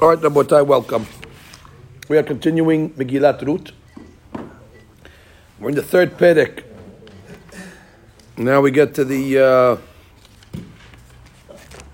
[0.00, 1.06] All right, Rabotai, welcome.
[2.08, 3.70] We are continuing Megillat Ruth.
[5.58, 6.64] We're in the third Perek.
[8.38, 9.76] Now we get to the uh,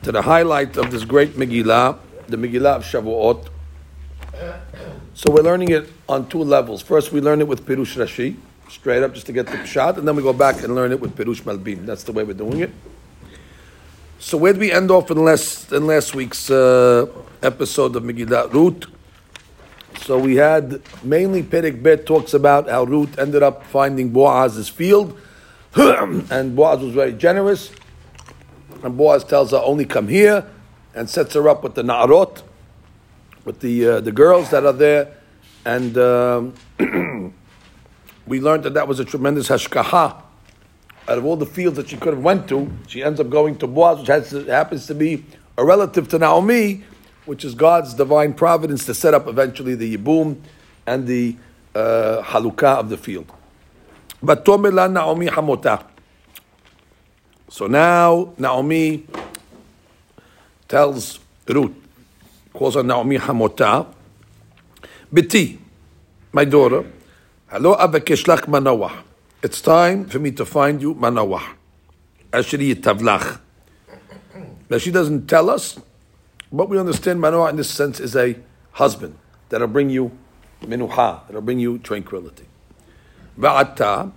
[0.05, 1.99] to the highlight of this great Megillah,
[2.29, 3.49] the Megillah of Shavuot.
[5.15, 6.83] So we're learning it on two levels.
[6.83, 8.37] First, we learn it with Pirush Rashi,
[8.69, 11.01] straight up just to get the shot, and then we go back and learn it
[11.01, 11.85] with Pirush Malbim.
[11.85, 12.71] That's the way we're doing it.
[14.19, 17.07] So where did we end off in last in last week's uh,
[17.43, 18.87] episode of Megillah Root?
[20.01, 25.19] So we had mainly Perek Bet talks about how Ruth ended up finding Boaz's field,
[25.77, 27.71] and Boaz was very generous.
[28.83, 30.47] And Boaz tells her, "Only come here,"
[30.95, 32.43] and sets her up with the Na'arot,
[33.45, 35.13] with the uh, the girls that are there,
[35.67, 36.55] and um,
[38.27, 40.23] we learned that that was a tremendous hashgacha.
[41.09, 43.57] Out of all the fields that she could have went to, she ends up going
[43.59, 45.25] to Boaz, which has, happens to be
[45.57, 46.83] a relative to Naomi,
[47.27, 50.41] which is God's divine providence to set up eventually the Yibum
[50.87, 51.37] and the
[51.75, 53.31] uh, halukah of the field.
[54.23, 55.85] But Tomela Naomi Hamota.
[57.49, 59.07] So now Naomi
[60.69, 61.73] tells Ruth,
[62.53, 63.87] calls her Naomi Hamota,
[65.13, 65.59] Biti,
[66.33, 66.85] my daughter,
[67.49, 69.06] Hello Avakeshlach Manawah.
[69.47, 71.55] It's time for me to find you Manawah.
[72.33, 73.39] Ashri Tavlach.
[74.69, 75.79] Now she doesn't tell us,
[76.51, 78.35] but we understand Manawah in this sense is a
[78.73, 79.17] husband
[79.49, 80.11] that'll bring you
[80.63, 82.45] minuha, that'll bring you tranquility.
[83.39, 84.11] Va'ata,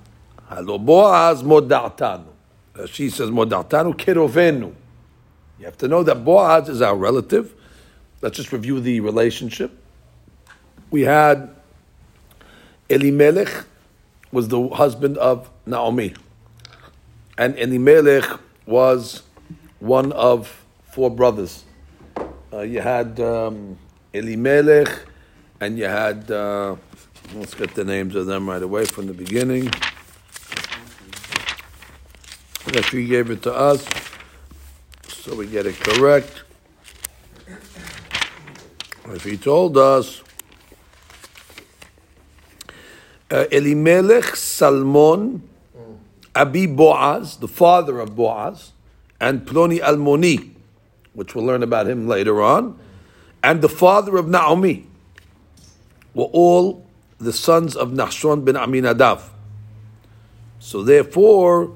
[0.47, 2.87] Hello Boaz Moda'tanu.
[2.87, 4.73] She says Moda'tanu Kirovenu.
[5.59, 7.53] You have to know that Boaz is our relative.
[8.23, 9.77] Let's just review the relationship.
[10.89, 11.55] We had
[12.89, 13.65] Elimelech
[14.31, 16.13] was the husband of Naomi.
[17.37, 19.23] And Elimelech was
[19.79, 21.63] one of four brothers.
[22.51, 23.77] Uh, you had um,
[24.13, 24.89] Elimelech,
[25.61, 26.75] and you had, uh,
[27.35, 29.69] let's get the names of them right away from the beginning.
[32.65, 33.87] That she gave it to us,
[35.07, 36.43] so we get it correct.
[39.07, 40.21] If he told us,
[43.31, 45.43] uh, Elimelech Salmon,
[46.35, 48.71] Abi Boaz, the father of Boaz,
[49.19, 50.51] and Ploni Almoni,
[51.13, 52.79] which we'll learn about him later on,
[53.43, 54.87] and the father of Naomi,
[56.13, 56.85] were all
[57.17, 59.21] the sons of Nahshon ben Aminadav.
[60.59, 61.75] So therefore,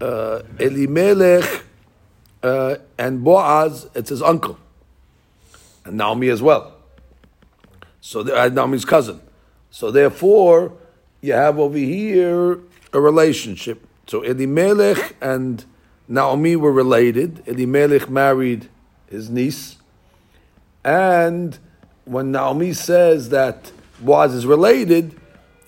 [0.00, 1.64] uh, Elimelech
[2.42, 4.58] uh, and Boaz, it's his uncle,
[5.84, 6.74] and Naomi as well.
[8.00, 9.20] So uh, Naomi's cousin.
[9.70, 10.72] So therefore,
[11.22, 12.58] you have over here
[12.92, 13.86] a relationship.
[14.06, 15.64] So Elimelech and
[16.08, 17.42] Naomi were related.
[17.46, 18.68] Elimelech married
[19.08, 19.76] his niece.
[20.84, 21.58] And
[22.04, 25.18] when Naomi says that Boaz is related,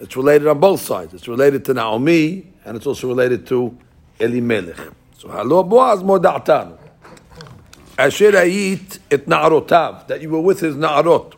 [0.00, 1.14] it's related on both sides.
[1.14, 3.78] It's related to Naomi and it's also related to
[4.18, 4.76] Elimelech.
[5.16, 6.78] So Halo Boaz moda'tanu.
[7.96, 11.34] Asher ayit et na'arotav, that you were with his na'arot.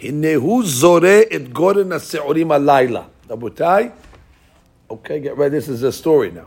[0.00, 3.06] Hinehu zore et goren ha'se'orim alayla.
[3.28, 3.92] Rabotai,
[4.90, 5.56] okay, get ready.
[5.56, 6.46] This is a story now.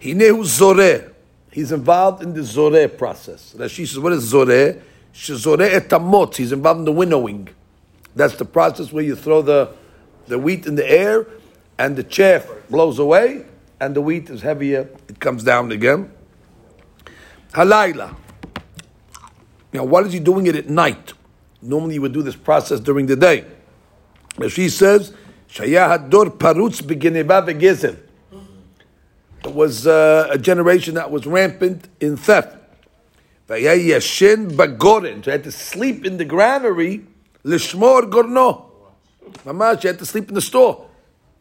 [0.00, 1.12] Hinehu zore.
[1.50, 3.54] He's involved in the zore process.
[3.56, 4.82] Rashi says, what is zore?
[5.14, 6.36] Zore etamot.
[6.36, 7.48] He's involved in the winnowing.
[8.14, 9.72] That's the process where you throw the,
[10.26, 11.26] the wheat in the air
[11.78, 13.46] and the chaff blows away
[13.80, 14.90] and the wheat is heavier.
[15.08, 16.12] It comes down again.
[17.52, 18.14] Halayla.
[19.72, 21.13] Now, why is he doing it at night?
[21.64, 23.44] Normally, you would do this process during the day.
[24.36, 25.12] But she says,
[25.48, 27.96] "Shaya hador parutz begineba vegezel."
[29.44, 32.56] It was uh, a generation that was rampant in theft.
[33.48, 35.24] Yashin bagorin.
[35.24, 37.06] So had to sleep in the granary.
[37.44, 38.70] Lishmor gorno.
[39.44, 40.86] Mamash had to sleep in the store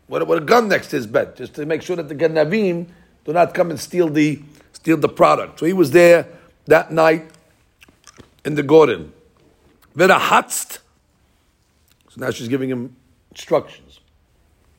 [0.07, 2.87] with, with a gun next to his bed, just to make sure that the ganavim
[3.25, 4.41] do not come and steal the
[4.73, 5.59] steal the product.
[5.59, 6.27] So he was there
[6.65, 7.29] that night
[8.43, 9.13] in the goren.
[9.95, 10.79] V'rahatzt.
[12.09, 12.95] So now she's giving him
[13.31, 13.99] instructions.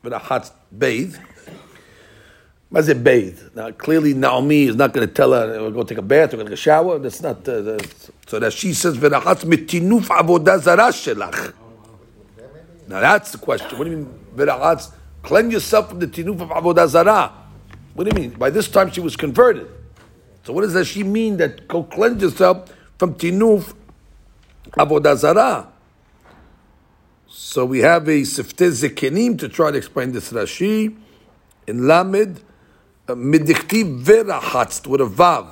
[0.05, 1.17] V'rahatzt, bathe.
[2.71, 3.41] What does it bathe?
[3.55, 6.39] Now clearly Naomi is not going to tell her, we'll go take a bath, we're
[6.39, 6.99] going to take a shower.
[6.99, 11.55] That's not, uh, that's, so that she says, V'rahatz mitinuf avodah zarah shelach.
[12.89, 13.79] Now that's the question.
[13.79, 14.93] What do you mean, V'rahatz?
[15.23, 17.33] Cleanse yourself from the tinuf of avodah zarah.
[17.95, 18.37] What do you mean?
[18.37, 19.69] By this time she was converted.
[20.43, 23.73] So what does that she mean that go cleanse yourself from tinuf
[24.74, 25.68] avodah zarah?
[27.28, 30.96] So we have a sifteh zekenim to try to explain this Rashi
[31.68, 32.42] in Lamed
[33.08, 35.46] midikti verahatzt with a vav.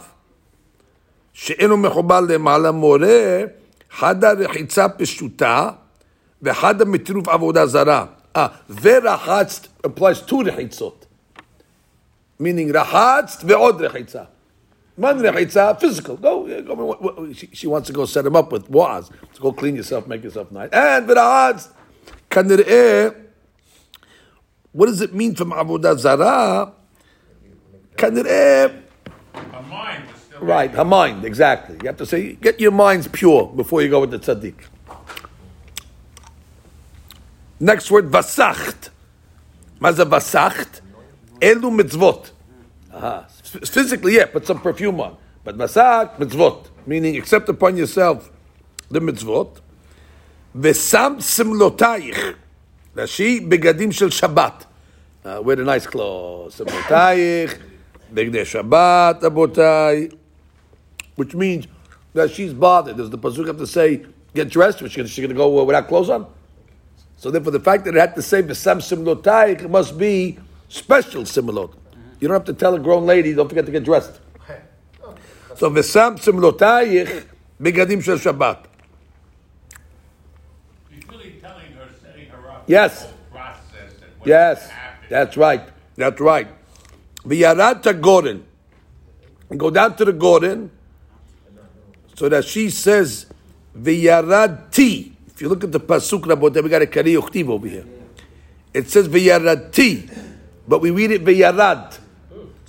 [1.33, 3.43] שאינו מחובר למעלה מורה,
[3.91, 5.69] חדה רחיצה פשוטה,
[6.41, 8.05] וחדה מטירוף עבודה זרה.
[8.35, 8.47] אה,
[8.81, 11.05] ורחצת applies to רחיצות.
[12.41, 14.23] meaning רחצת ועוד רחיצה.
[14.96, 16.16] One rechitza, uh, physical.
[16.16, 19.10] Go, go she, she, wants to go set him up with was.
[19.32, 20.70] So go clean yourself, make yourself nice.
[20.70, 21.70] And v'ra'atz,
[22.30, 23.16] kanir'eh,
[24.72, 26.72] what does it mean from Avodah Zarah?
[27.96, 28.82] Kanir'eh,
[29.34, 30.04] her mind
[30.42, 31.76] right, her mind, exactly.
[31.82, 34.54] You have to say, get your minds pure before you go with the tzaddik.
[37.60, 38.90] Next word, vasacht.
[39.80, 40.80] Maza vasacht?
[41.40, 42.30] Elu mitzvot.
[42.92, 43.26] Aha.
[43.52, 45.16] Physically, yeah, put some perfume on.
[45.44, 46.68] But vasacht, mitzvot.
[46.86, 48.30] Meaning, accept upon yourself
[48.90, 49.60] the mitzvot.
[50.56, 52.36] Vesam simlotayich.
[52.94, 54.66] Rashi, begadim shel Shabbat.
[55.24, 56.56] Uh, wear the nice clothes.
[56.58, 57.58] Simlotayich,
[58.12, 60.16] begdei Shabbat, abotai.
[61.16, 61.66] Which means
[62.14, 62.96] that she's bothered.
[62.96, 64.80] Does the pasuk have to say, get dressed?
[64.80, 66.26] Is she going to go without clothes on?
[67.18, 70.38] So therefore, the fact that it had to say "besam simlotayich" must be
[70.68, 71.74] special simlot.
[72.22, 74.20] You don't have to tell a grown lady, "Don't forget to get dressed."
[75.56, 76.20] So begadim
[78.00, 78.58] shel Shabbat.
[80.88, 82.62] He's really telling her, setting her up.
[82.68, 83.00] Yes.
[83.00, 84.70] The whole process and what Yes,
[85.10, 85.62] that's right.
[85.96, 86.46] That's right.
[87.24, 88.44] V'yarad goren.
[89.56, 90.70] Go down to the goren,
[92.14, 93.26] so that she says
[93.76, 95.16] v'yarad ti.
[95.26, 97.84] If you look at the pasuk Rabotai, we got a kari uchtiv over here.
[98.72, 100.08] It says v'yarad ti,
[100.68, 101.98] but we read it v'yarad.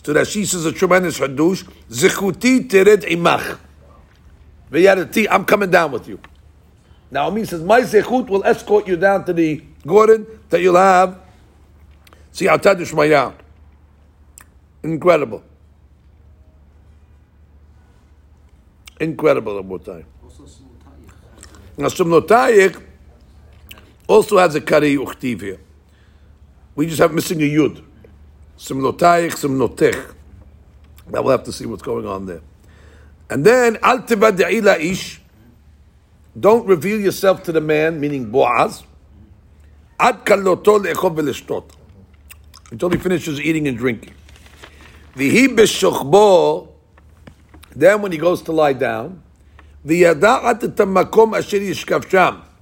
[0.04, 1.64] So that she says a tremendous hadush.
[1.90, 3.58] Zechuti tered imach.
[5.30, 6.20] I'm coming down with you.
[7.12, 11.20] Naomi says, my zechut will escort you down to the garden that you'll have.
[12.32, 13.36] See, Atad Shmaya.
[14.82, 15.44] Incredible.
[19.00, 20.06] Incredible, Rabotai.
[21.78, 22.82] Now, Sumnotayik
[24.08, 25.60] also has a Kari Uchtiv here.
[26.76, 27.84] We just have missing a Yud.
[28.58, 30.14] Simnotayik, Simnotech.
[31.10, 32.42] Now we'll have to see what's going on there.
[33.30, 35.22] And then, Al Ila Ish.
[36.40, 38.84] Don't reveal yourself to the man, meaning Boaz.
[40.00, 41.72] Ad kaloto le'echov ve'leshtot.
[42.72, 44.14] Until he finishes eating and drinking.
[45.16, 46.70] V'hi b'shochbo.
[47.76, 49.22] Then when he goes to lie down.
[49.86, 50.04] Sham.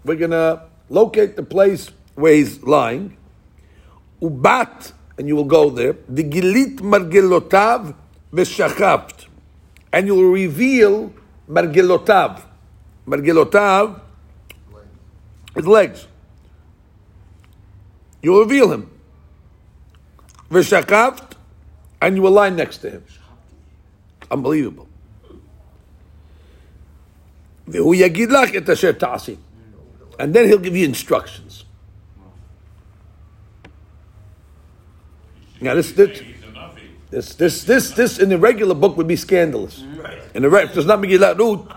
[0.03, 3.15] We're going to locate the place where he's lying.
[4.21, 5.93] Ubat, and you will go there.
[5.93, 7.93] V'gilit margelotav
[8.33, 9.27] v'shachapt.
[9.91, 11.13] And you will reveal
[11.49, 12.43] margelotav.
[13.07, 13.99] Margelotav,
[15.55, 16.07] his legs.
[18.21, 18.89] You will reveal him.
[20.49, 21.33] V'shakaft,
[22.01, 23.03] and you will lie next to him.
[24.29, 24.87] Unbelievable.
[30.19, 31.65] And then he'll give you instructions.
[35.61, 36.77] Now this, this, He's enough.
[36.77, 39.83] He- this, this, this, this in the regular book would be scandalous.
[40.33, 41.67] In the re- if there's not Megillat Ruth,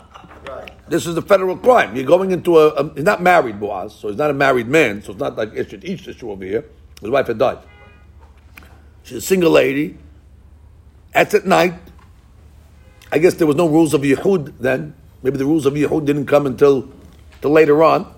[0.89, 1.97] this is a federal crime.
[1.97, 5.03] You're going into a, a he's not married, Boaz, so he's not a married man,
[5.03, 6.65] so it's not like Ishit each issue over here.
[7.01, 7.59] His wife had died.
[9.03, 9.99] She's a single lady.
[11.13, 11.75] That's at night.
[13.13, 14.95] I guess there was no rules of Yichud then.
[15.23, 16.89] Maybe the rules of Yichud didn't come until,
[17.41, 18.13] till later on.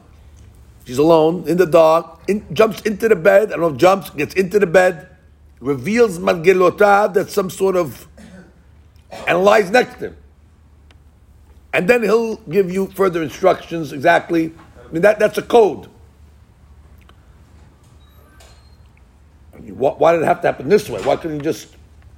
[0.87, 2.21] She's alone in the dark.
[2.29, 3.49] In, jumps into the bed.
[3.49, 5.09] I don't know if jumps gets into the bed,
[5.61, 8.07] reveals Margelotah that's some sort of,
[9.27, 10.17] and lies next to him.
[11.73, 14.53] And then he'll give you further instructions exactly.
[14.89, 15.89] I mean that that's a code.
[19.53, 21.03] Why, why did it have to happen this way?
[21.03, 21.75] Why couldn't you just?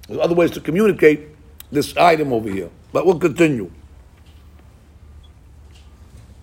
[0.06, 1.28] There's other ways to communicate
[1.72, 2.70] this item over here.
[2.92, 3.70] But we'll continue.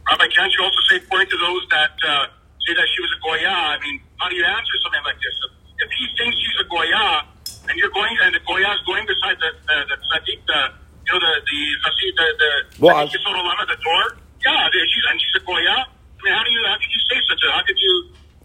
[0.09, 2.25] Rabbi, can't you also say point to those that uh,
[2.67, 3.49] say that she was a goya?
[3.49, 5.54] I mean, how do you answer something like this?
[5.79, 7.25] If he thinks she's a goya,
[7.67, 10.59] and you're going, and the goya is going beside the the the tzaddik, the
[11.05, 13.09] you know the the the the, the Boaz.
[13.09, 14.03] tzaddik Yisod Olam at the door,
[14.45, 15.77] yeah, she's and she's a goya.
[15.85, 17.51] I mean, how do you how could you say such a?
[17.51, 17.93] How could you?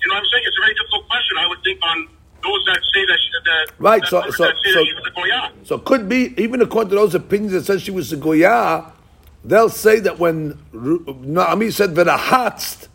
[0.03, 1.35] You know, what I'm saying it's a very difficult question.
[1.39, 2.09] I would think on
[2.43, 5.11] those that say that she, that Right, that, so- so- so- that she was a
[5.13, 5.53] goya.
[5.65, 8.91] So could be even according to those opinions that says she was a goya,
[9.45, 12.89] they'll say that when Naomi said v'rahatzt,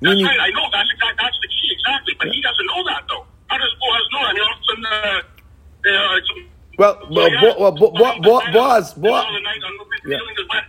[0.00, 0.40] That's right.
[0.40, 2.14] I know that's exact, that's the key exactly.
[2.18, 3.24] But he doesn't know that though.
[3.48, 4.18] How does Boaz know?
[4.20, 6.20] I mean, all of a sudden, uh, uh,
[6.78, 10.18] Well, well, yeah, Bo- well, Bo- Bo- Bo- Boaz- Boaz- of the night, I'm Yeah.
[10.18, 10.64] feeling his wet.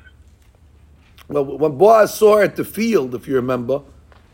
[1.27, 3.81] well, when Boaz saw her at the field, if you remember,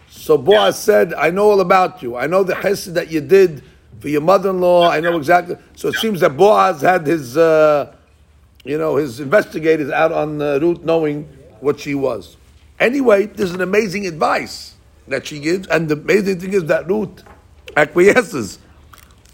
[0.09, 2.15] so Boaz said, "I know all about you.
[2.15, 3.63] I know the chesed that you did
[3.99, 4.89] for your mother-in-law.
[4.89, 7.91] I know exactly." So it seems that Boaz had his, uh,
[8.63, 11.27] you know, his investigators out on the route, knowing
[11.59, 12.37] what she was.
[12.79, 14.74] Anyway, this is an amazing advice
[15.07, 17.23] that she gives, and the amazing thing is that Ruth
[17.75, 18.59] acquiesces.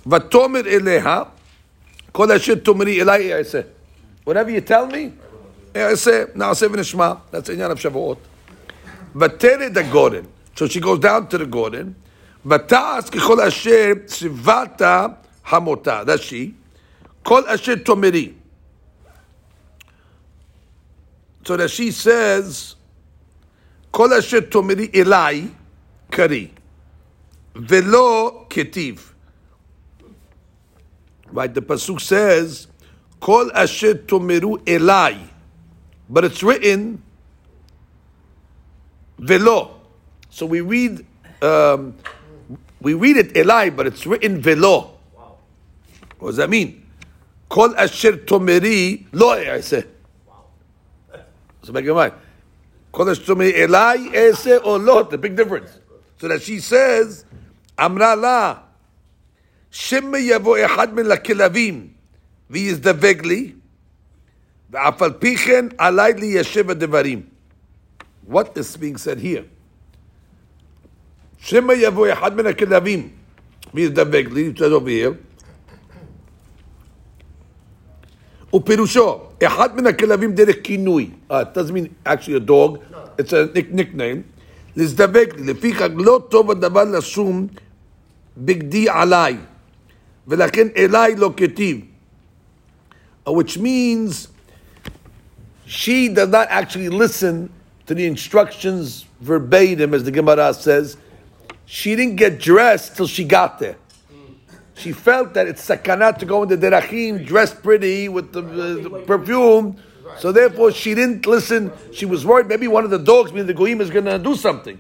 [0.06, 1.30] Vatomer eleha,
[2.12, 3.66] kol asher tomri elai yaseh.
[4.24, 5.14] Whatever you tell me,
[5.74, 6.36] yaseh.
[6.36, 7.22] Now say v'nishma.
[7.32, 8.18] That's inyan of Shavuot.
[9.16, 10.28] Vatere the goren.
[10.56, 11.96] So she goes down to the goren.
[12.46, 16.06] Vatas kol asher sivata hamota.
[16.06, 16.56] That's she.
[17.24, 18.36] Kol asher tomri.
[21.46, 22.76] So that she says,
[23.92, 25.52] kol asher tomri elai
[26.12, 26.54] kari.
[27.56, 29.12] Velo ketiv.
[31.32, 32.68] Right, the Pasuk says,
[33.22, 35.30] Kol asher tomeru elai.
[36.10, 37.02] But it's written,
[39.18, 39.80] velo.
[40.30, 41.06] So we read,
[41.42, 41.96] um,
[42.82, 44.98] we read it elai, but it's written velo.
[46.20, 46.86] What does that mean?
[47.48, 49.84] Kol asher tomeri lo say.
[51.64, 52.14] So make your mind.
[52.92, 55.04] Kol asher tomeri elai eh, ese or oh lo.
[55.04, 55.81] The big difference.
[56.21, 57.25] So that she says,
[57.77, 58.67] "Amra la."
[59.77, 61.89] שמא יבוא אחד מן לכלבים
[62.51, 63.53] ויזדבק לי,
[64.71, 67.23] ואף על פי כן עליי ליישב הדברים.
[68.31, 69.45] What is being said here?
[71.39, 73.09] שמא יבוא אחד מן הכלבים
[73.75, 75.15] ויזדבק לי, it says over here,
[78.57, 82.79] ופירושו, אחד מן הכלבים דרך כינוי, uh, it doesn't mean actually a dog,
[83.19, 84.25] it's a nick, nickname,
[84.77, 87.47] להזדבק לי, לפיכך לא טוב הדבר לשום
[88.39, 89.37] בגדי עליי.
[90.29, 91.81] ולכן אליי לא כתיב.
[93.27, 94.29] Which means
[95.67, 97.51] she does not actually listen
[97.87, 100.97] to the instructions verbatim, as the Gemara says.
[101.65, 103.77] She didn't get dressed till she got there.
[104.77, 109.77] She felt that it's sakana to go into derachim, dressed pretty with the, the perfume.
[110.20, 111.72] so therefore, she didn't listen.
[111.94, 114.36] She was worried maybe one of the dogs, meaning the goyim, is going to do
[114.36, 114.80] something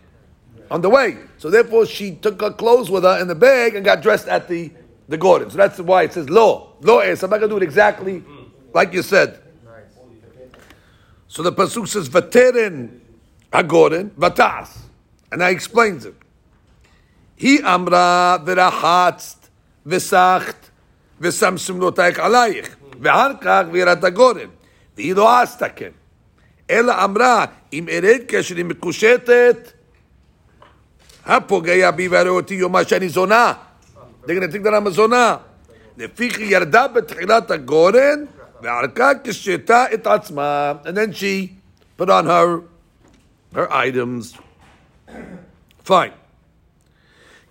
[0.69, 1.17] on the way.
[1.37, 4.47] So therefore, she took her clothes with her in the bag and got dressed at
[4.47, 4.71] the
[5.11, 5.49] the garden.
[5.51, 7.21] So that's why it says law, law es.
[7.21, 8.23] I'm not going to do it exactly
[8.73, 9.39] like you said.
[11.27, 12.99] So the pasuk says vaterin
[13.51, 14.77] hagorin vatas,
[15.31, 16.15] and I explains it.
[17.35, 19.37] He amra v'rahatzt
[19.85, 20.55] v'sacht
[21.21, 22.69] v'samsim lotaych alayich
[22.99, 24.49] v'harkach v'irat hagorin.
[24.96, 25.90] והיא לא עשתה כן.
[26.70, 29.72] אלא אמרה, אם ארד כאשר היא מקושטת,
[31.24, 33.52] הפוגע בי והרי אותי יומה שאני זונה.
[34.24, 35.36] They're going to think that I'm a זונה.
[35.96, 38.24] לפיכך ירדה בתחילת הגורן,
[38.62, 40.72] וערכה כשתה את עצמה.
[40.84, 41.52] And then she
[41.96, 42.60] put on her,
[43.54, 44.38] her items.
[45.88, 46.12] Fine.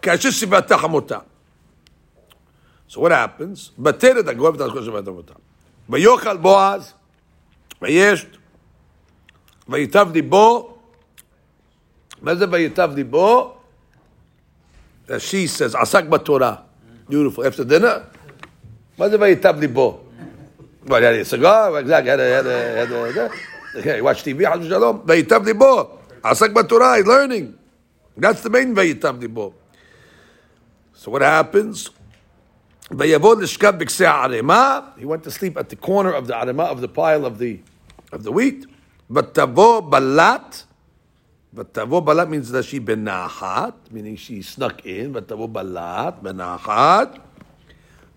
[0.01, 1.19] כאשר סיבתה חמותה.
[2.89, 3.71] So what happens?
[3.79, 5.33] בתרת הגורן ותעשו סיבת חמותה.
[5.89, 6.93] ויאכל בועז,
[7.81, 8.27] וישת,
[9.69, 10.77] ויטב ליבו.
[12.21, 13.57] מה זה ויטב ליבו?
[15.07, 16.55] That she says, עסק בתורה.
[17.09, 17.39] Beautiful.
[17.39, 17.99] After dinner,
[18.97, 20.01] מה זה ויטב ליבו?
[20.85, 21.79] What, had a cigar?
[21.79, 22.09] Exactly.
[22.09, 23.29] Had a, had a, had a, had a,
[23.79, 25.01] okay, watch TV, חס ושלום.
[25.05, 25.97] ויטב ליבו.
[26.23, 27.53] עסק בתורה, he's learning.
[28.19, 29.53] That's the main ויטב ליבו.
[30.95, 31.89] So what happens?
[32.91, 34.79] ויבוא לשכב בכסה הערימה.
[34.97, 37.57] He went to sleep at the corner of the ערימה, of the pile of the,
[38.13, 38.65] of the wheat.
[39.11, 40.63] ותבוא בלט.
[41.53, 45.11] ותבוא בלט means that she בנחת, meaning she snuck in.
[45.13, 47.17] ותבוא בלט, בנחת.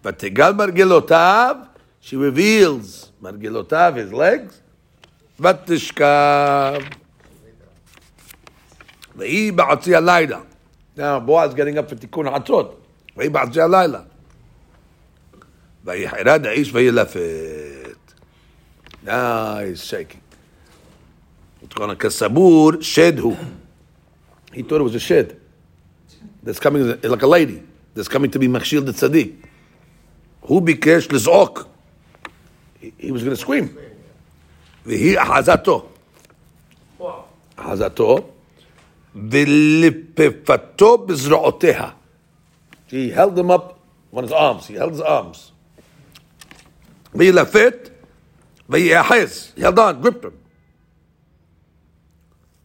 [0.04, 1.56] ותגל מרגלותיו,
[2.02, 4.54] she reveals מרגלותיו, his legs.
[5.40, 6.80] ותשכב.
[9.16, 10.40] ויהי בעצי הלילה.
[10.96, 12.80] Now, Boaz getting up for תיקון חצות.
[13.16, 14.00] ויהי בעצי הלילה.
[15.84, 17.81] ויחרד האיש וילפת.
[19.03, 20.21] Now he's shaking.
[21.67, 23.37] Kasabur shedhu.
[24.53, 25.39] He thought it was a shed.
[26.41, 27.63] That's coming like a lady.
[27.93, 29.35] That's coming to be machshil the tzaddik.
[30.43, 31.67] Who bikesh lizok?
[32.79, 33.77] He, he was going to scream.
[34.85, 35.87] V'hi ahazato.
[37.57, 38.25] Ahazato.
[39.15, 41.93] V'lipefato b'zra'oteha.
[42.87, 43.79] He held him up
[44.13, 44.67] on his arms.
[44.67, 45.51] He held his arms.
[47.13, 47.92] V'yilafet.
[48.73, 49.53] Vayehaiz.
[49.55, 50.37] He held on, gripped him.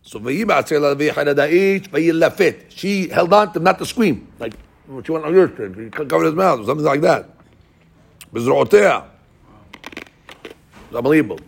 [0.03, 4.27] So Vayimatzela Vayihanada each She held on to not to scream.
[4.38, 4.55] Like
[4.88, 5.77] oh, what you want on your trip.
[5.77, 7.29] You covered his mouth or something like that.
[8.33, 9.05] Bizrotea.
[9.85, 11.41] It's unbelievable.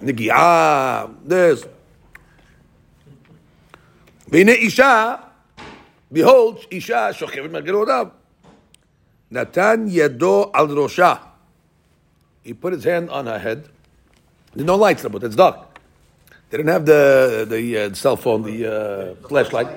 [0.00, 1.64] Niki, ah, this.
[4.30, 5.20] Isha,
[6.12, 8.12] behold, Isha, Shochevet Mergerodav.
[9.30, 11.33] Natan Yado Al Roshah.
[12.44, 13.68] He put his hand on her head.
[14.54, 15.80] There's no lights, but it's dark.
[16.50, 19.68] They didn't have the the uh, cell phone, the uh, flashlight.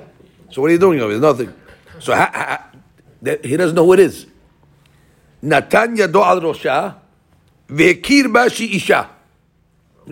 [0.51, 1.21] So what are you doing over there?
[1.21, 1.53] Nothing.
[1.99, 2.71] So ha, ha,
[3.41, 4.27] he doesn't know who it is.
[5.41, 6.95] Natan yado al rosha,
[7.67, 9.09] ve'kir ba she isha.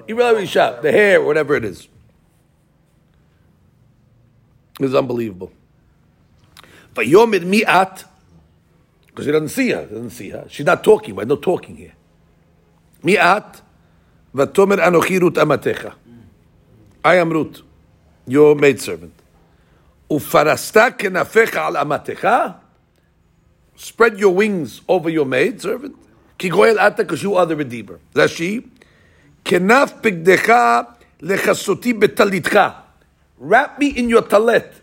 [0.07, 1.87] Isha, the hair, whatever it is.
[4.79, 5.51] It's unbelievable.
[6.95, 8.05] Vayomid mi'at,
[9.07, 9.85] because he doesn't see her.
[9.85, 10.45] He doesn't see her.
[10.49, 11.15] She's not talking.
[11.15, 11.93] There's no talking here.
[13.05, 13.61] Mi'at,
[14.33, 15.93] vatomer anochi Rut amatecha.
[17.03, 17.61] I am Ruth,
[18.25, 19.13] your maid servant.
[20.09, 22.55] Ufarasta kenafecha al amatecha.
[23.75, 25.25] Spread your wings over your.
[26.37, 27.99] Ki goel ata, because you are the redeemer.
[28.15, 28.67] Rashi,
[29.43, 32.75] kenaf pigdecha lechasoti betalitcha.
[33.37, 34.73] Wrap me in your talet,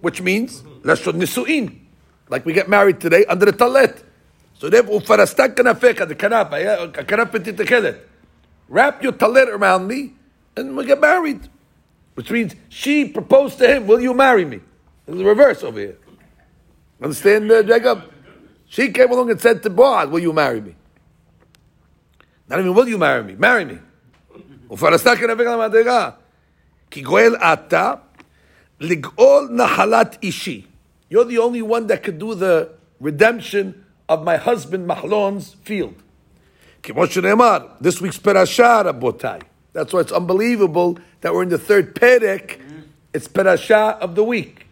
[0.00, 1.78] which means lashon nisuin,
[2.28, 4.02] like we get married today under the talet.
[4.57, 7.99] So therefore, ufarasta kenafecha, the kanaf, yeah, kanaf petitechelet.
[8.69, 10.13] Wrap your talet around me,
[10.55, 11.49] and we get married.
[12.13, 14.59] Which means she proposed to him, "Will you marry me?"
[15.05, 15.97] There's the reverse over here.
[17.01, 18.03] Understand, uh, Jacob?
[18.67, 20.75] She came along and said to Boaz, "Will you marry me?"
[22.47, 23.35] Not even will you marry me?
[23.35, 23.79] Marry me.
[24.69, 26.09] ופרסת כנפך למדרגה.
[26.91, 27.93] כי גואל אתה
[28.79, 30.65] לגאול נחלת אישי.
[31.09, 32.69] You're the only one that could do the
[33.01, 33.73] redemption
[34.08, 35.94] of my husband Mahlon's field.
[36.82, 39.42] This week's Perashah, Rabotai.
[39.72, 42.60] That's why it's unbelievable that we're in the third Perek.
[43.12, 44.66] It's Perashah of the week.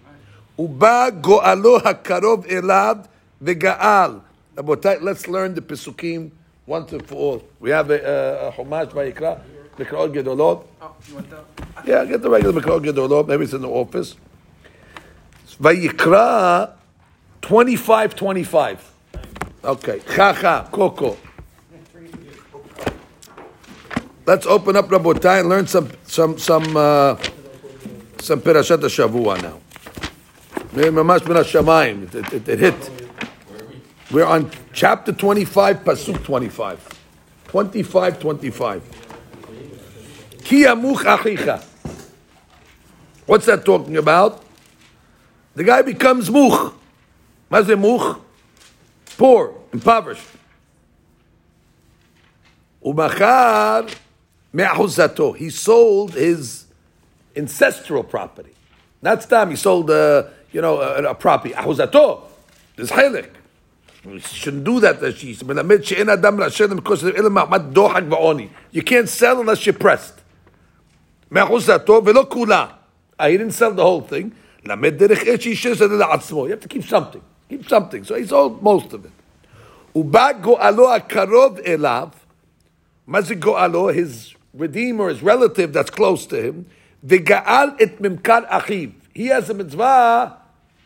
[0.56, 0.88] Let's
[5.28, 6.30] learn the Pesukim
[6.66, 7.42] once and for all.
[7.58, 9.40] We have a, a, a homage by Ikra.
[9.76, 10.64] Mikraot Gedolot.
[11.84, 13.26] Yeah, get the regular Mikraot Gedolot.
[13.26, 14.14] Maybe it's in the office.
[15.60, 16.72] Vayikra
[17.42, 18.93] 25 25.
[19.64, 20.00] Okay.
[20.14, 21.16] Chacha, Koko.
[24.26, 27.16] Let's open up Rabotai and learn some some some uh,
[28.20, 29.58] some Perashat Shavua now.
[30.74, 32.14] Hashamayim.
[32.14, 32.90] It, it, it hit.
[34.10, 37.00] We're on chapter 25, Pasuk 25.
[37.48, 38.82] 25, 25.
[40.44, 41.64] Ki amuch achicha.
[43.24, 44.44] What's that talking about?
[45.54, 46.74] The guy becomes much.
[47.50, 48.18] It much?
[49.16, 50.26] poor, impoverished.
[52.84, 53.90] Umachar
[54.52, 55.36] me'ahuzato.
[55.36, 56.66] He sold his
[57.34, 58.52] ancestral property.
[59.02, 61.54] Not stam, he sold, uh, you know, a, a property.
[61.54, 62.22] Ahuzato.
[62.76, 63.30] This chilek.
[64.04, 65.00] We shouldn't do that.
[68.72, 70.20] You can't sell unless you're pressed.
[71.34, 74.34] Ah, he didn't sell the whole thing.
[74.62, 77.22] You have to keep something.
[77.62, 78.04] Something.
[78.04, 79.12] So he sold most of it.
[79.94, 82.12] Uba go'alo akarov elav.
[83.08, 86.66] Mazik go'alo, his redeemer, his relative that's close to him.
[87.06, 88.92] Ve'ga'al et mimkar achiv.
[89.12, 90.38] He has a mitzvah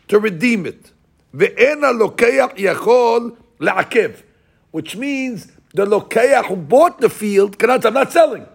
[0.09, 0.91] to redeem it.
[1.35, 4.23] Ve'en ha-lokeach yachol la'akev.
[4.71, 8.45] Which means the lokeach who bought the field cannot I'm not selling.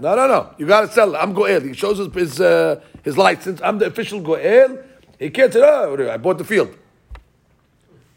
[0.00, 0.50] No, no, no.
[0.58, 1.18] You got to sell it.
[1.18, 1.60] I'm goel.
[1.60, 3.60] He shows his his, uh, his license.
[3.62, 4.78] I'm the official goel.
[5.18, 6.76] He can't say, oh, I bought the field.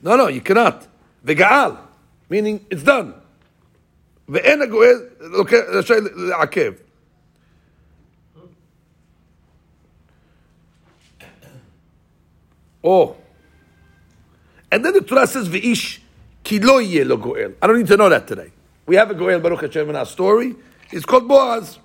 [0.02, 0.86] No, no, you cannot.
[1.24, 1.78] Vegaal,
[2.28, 3.14] meaning it's done.
[4.28, 4.96] ואין הגואל
[5.68, 6.72] רשאי לעכב.
[12.84, 13.16] Oh.
[14.72, 16.00] And then the Torah says, V'ish
[16.42, 17.52] ki lo yeh lo goel.
[17.62, 18.50] I don't need to know that today.
[18.86, 20.56] We have a goel, Baruch Hashem, in our story.
[20.90, 21.78] It's called Boaz.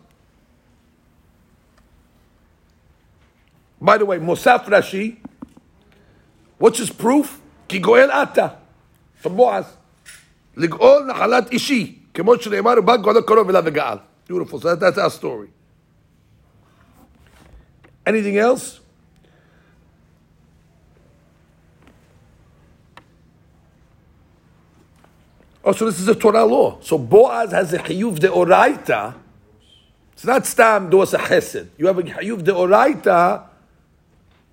[3.79, 5.17] By the way, Mosaf Rashi,
[6.57, 7.39] what's his proof?
[7.71, 8.55] Ki goel ata.
[9.21, 9.65] From Boaz.
[10.57, 13.97] לגאול נחלת אישי, כמו שנאמר, בא גואל קרוב אליו וגאל.
[14.27, 14.59] Beautiful.
[14.59, 15.49] So that, that's our story.
[18.05, 18.79] Anything else?
[25.63, 26.77] Oh, so this is a Torah law.
[26.81, 29.13] So Boaz has a chiyuv de oraita.
[30.13, 31.67] It's not stam doas a chesed.
[31.77, 33.43] You have a chiyuv de oraita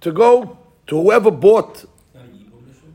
[0.01, 1.85] to go to whoever bought.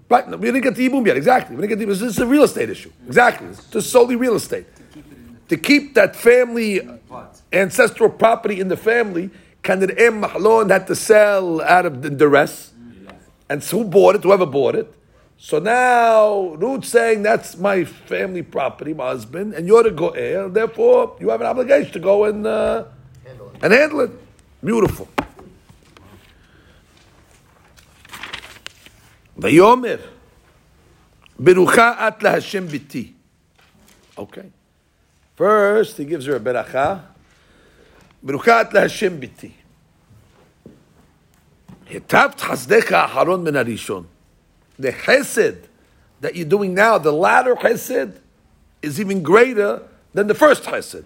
[0.09, 1.17] Right, no, we didn't get the ibum yet.
[1.17, 1.95] Exactly, we didn't get the.
[1.95, 2.93] This is a real estate issue.
[3.07, 4.67] Exactly, this is solely real estate.
[5.49, 6.87] To keep that family
[7.53, 9.31] ancestral property in the family,
[9.63, 12.73] can the em mahlon had to sell out of the duress,
[13.49, 14.23] and so who bought it?
[14.25, 14.93] Whoever bought it.
[15.37, 20.49] So now Ruth's saying that's my family property, my husband, and you're the go'er.
[20.49, 22.85] Therefore, you have an obligation to go and uh,
[23.63, 24.11] and handle it.
[24.63, 25.09] Beautiful.
[29.45, 30.01] Vayomer.
[31.39, 33.13] Berucha at laHashem biti.
[34.17, 34.51] Okay.
[35.37, 37.03] First, he gives her a beracha.
[38.25, 39.53] Berucha at laHashem biti.
[41.85, 44.07] Hitapt chazdecha aharon min harishon.
[44.79, 45.59] The chesed
[46.23, 48.17] that you're doing now, the latter chesed,
[48.81, 49.83] is even greater
[50.15, 51.05] than the first chesed.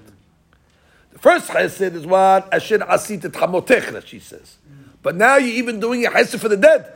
[1.12, 4.58] The first chesed is what Asher asit et hamotech, she says.
[5.02, 6.94] But now you're even doing a chesed for the dead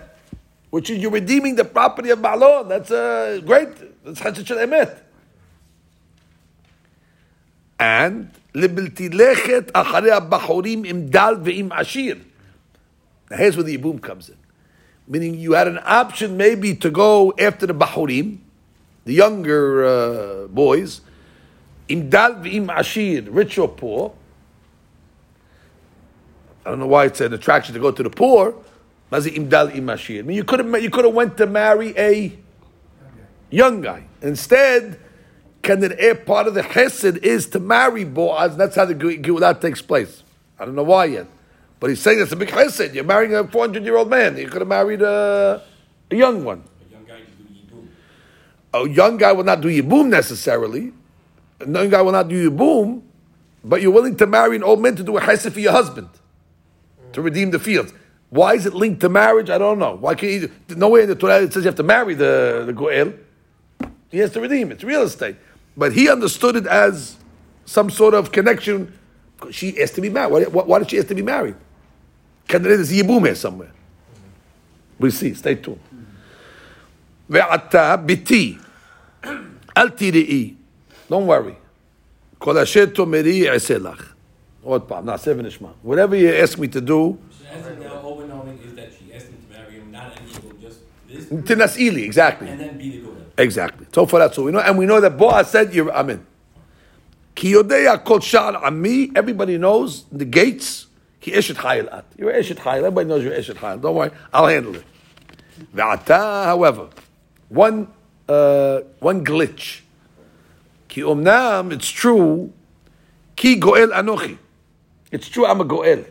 [0.73, 2.67] which is you're redeeming the property of Baalon.
[2.67, 3.69] That's uh, great.
[4.05, 5.01] That's Hachit Shel Emet.
[7.79, 12.19] And Libiltilechet Acharei abachorim Im Dal Ve'im Ashir.
[13.31, 14.39] Now here's where the Yibum comes in.
[15.07, 18.39] Meaning you had an option maybe to go after the Bahurim,
[19.05, 21.03] the younger uh, boys,
[21.89, 24.15] Im Dal Ve'im Ashir, rich or poor.
[26.65, 28.55] I don't know why it's an attraction to go to the poor,
[29.13, 30.21] Mazi im dal im ashir.
[30.21, 32.33] I mean, you could have you could have went to marry a
[33.51, 34.05] young guy.
[34.23, 34.99] Instead,
[35.61, 38.57] can the air part of the chesed is to marry Boaz.
[38.57, 40.23] That's how the Geulah takes place.
[40.59, 41.27] I don't know why yet.
[41.79, 42.95] But he's saying it's a big chesed.
[42.95, 44.39] You're marrying a 400 year old man.
[44.39, 45.63] You could have married a,
[46.11, 46.65] a young one.
[46.89, 47.89] A young guy to do Yibum.
[48.73, 50.91] A young guy will not do Yibum necessarily.
[51.61, 53.03] A young guy will not do Yibum,
[53.63, 56.09] but you're willing to marry an old man to do a chesed for your husband,
[57.13, 57.93] to redeem the fields.
[58.32, 59.50] Why is it linked to marriage?
[59.50, 59.96] I don't know.
[59.96, 60.52] Why can't you?
[60.76, 63.14] Nowhere in the Torah it says you have to marry the, the Goel.
[64.10, 64.76] He has to redeem it.
[64.76, 65.38] It's real estate.
[65.76, 67.18] But he understood it as
[67.66, 68.98] some sort of connection.
[69.52, 70.48] She has to be married.
[70.50, 71.56] Why, why did she have to be married?
[72.48, 73.72] Can there is Yibum here somewhere?
[75.00, 75.34] We see.
[75.34, 75.80] Stay tuned.
[77.30, 78.58] ועתה ביתי,
[79.78, 80.54] אל תראי,
[81.10, 81.56] don't worry.
[82.38, 84.14] כל אשר תאמרי אעשה לך.
[84.64, 85.70] עוד פעם, נעשה ונשמע.
[85.86, 87.18] Whatever you ask me to do,
[91.41, 92.49] to Nasili, exactly.
[92.49, 93.27] And then be the Goyim.
[93.39, 93.87] Exactly.
[93.95, 96.27] So for that, so we know, and we know that Boaz said, "You're Amen."
[97.35, 99.11] Kiyodeya kol shar ami.
[99.17, 100.87] Everybody knows the gates.
[101.21, 102.05] Ki eshet chayil at.
[102.19, 102.79] You're eshet chayil.
[102.79, 103.81] Everybody knows you're eshet chayil.
[103.81, 104.85] Don't worry, I'll handle it.
[105.75, 106.89] Ve'ata, however,
[107.49, 107.89] one
[108.29, 109.81] uh, one glitch.
[110.89, 112.53] Ki umnam, it's true.
[113.35, 114.37] Ki goel anochi.
[115.11, 115.47] It's true.
[115.47, 116.05] I'm a goel.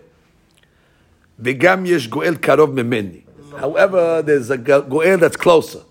[1.40, 3.24] Begam yesh goel karov memeni.
[3.58, 5.82] However, there's a goel that's closer.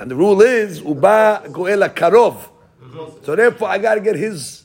[0.00, 2.48] And the rule is, uba goel karov.
[3.24, 4.64] So therefore, I got to get his,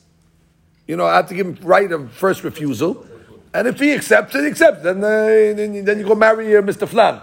[0.86, 3.06] you know, I have to give him right of first refusal.
[3.54, 4.82] And if he accepts it, he accepts.
[4.82, 6.86] Then, uh, then, then you go marry uh, Mr.
[6.86, 7.20] Flan.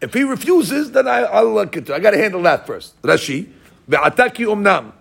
[0.00, 1.96] If he refuses, then I, I'll look into it.
[1.96, 3.00] I got to handle that first.
[3.02, 3.48] Rashi,
[3.88, 4.92] ve'ataki umnam.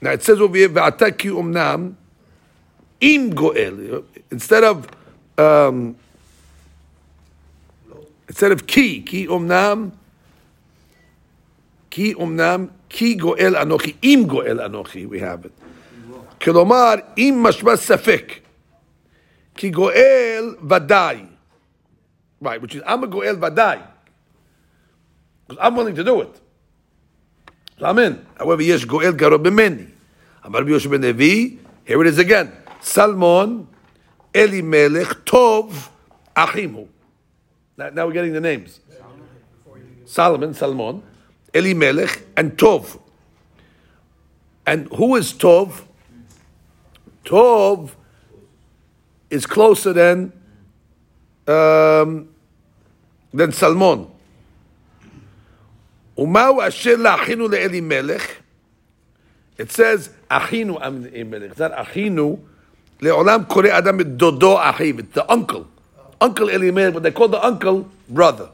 [0.00, 1.94] Now it says over here, ve'ataki umnam,
[3.00, 4.04] im goel.
[4.30, 4.88] Instead of...
[5.38, 5.96] Um,
[8.36, 9.92] instead of ki, ki umnam,
[11.88, 15.52] ki umnam, ki goel anochi, im goel anochi, we have it.
[16.38, 18.42] Kilomar im mashmas safik.
[19.56, 21.26] Ki goel vadai.
[22.38, 23.82] Right, which is I'm a goel vadai.
[25.48, 26.40] Because I'm willing to do it.
[27.78, 28.26] So I'm in.
[28.36, 29.88] However, yes, goel garo bimeni.
[30.44, 32.52] Amarbi Yosh ben Evi, here it is again.
[32.82, 33.66] Salmon,
[34.34, 35.88] Elimelech, Tov,
[36.36, 36.88] Achimu.
[37.76, 38.80] Now, now we're getting the names.
[40.04, 41.00] Solomon, eli
[41.54, 42.98] Elimelech, and Tov.
[44.66, 45.82] And who is Tov?
[47.24, 47.90] Tov
[49.30, 50.32] is closer than
[51.46, 52.28] um,
[53.32, 54.08] than Salmon.
[56.16, 58.36] Umau asher la'achinu le'elimelech.
[59.58, 61.50] It says, achinu am le'elimelech.
[61.50, 62.40] It's not achinu.
[63.00, 65.00] Le'olam kore adam dodo achiv.
[65.00, 65.68] It's the uncle
[66.20, 68.50] uncle Elimelech, but they called the uncle brother.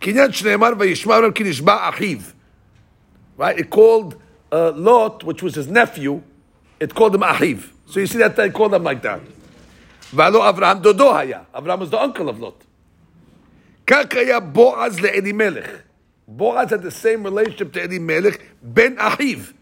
[0.00, 2.32] Kinyan Shneimar v'yishmar kinishba achiv.
[3.36, 3.58] Right?
[3.58, 4.20] It called
[4.52, 6.22] uh, Lot, which was his nephew,
[6.80, 7.70] it called him achiv.
[7.86, 9.20] So you see that they called him like that.
[10.12, 11.46] Valo Avraham dodo haya.
[11.54, 12.62] Avraham was the uncle of Lot.
[13.86, 15.82] Kakaya Boaz le'elimelech.
[16.28, 19.52] Boaz had the same relationship to Elimelech ben achiv.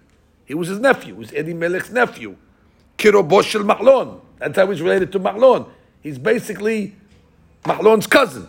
[0.47, 1.15] He was his nephew.
[1.15, 2.37] He was Elimelech's nephew.
[2.99, 4.21] Kirobosh el Mahlon.
[4.39, 5.69] That's how he's related to Mahlon.
[6.03, 6.95] He's basically
[7.65, 8.49] Mahlon's cousin.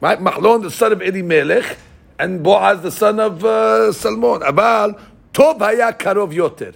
[0.00, 0.18] Right?
[0.18, 1.76] Mahlon, the son of Elimelech,
[2.18, 4.40] and Boaz, the son of uh, Salmon.
[4.40, 5.00] Abal,
[5.32, 6.74] Tov haya karov yoter.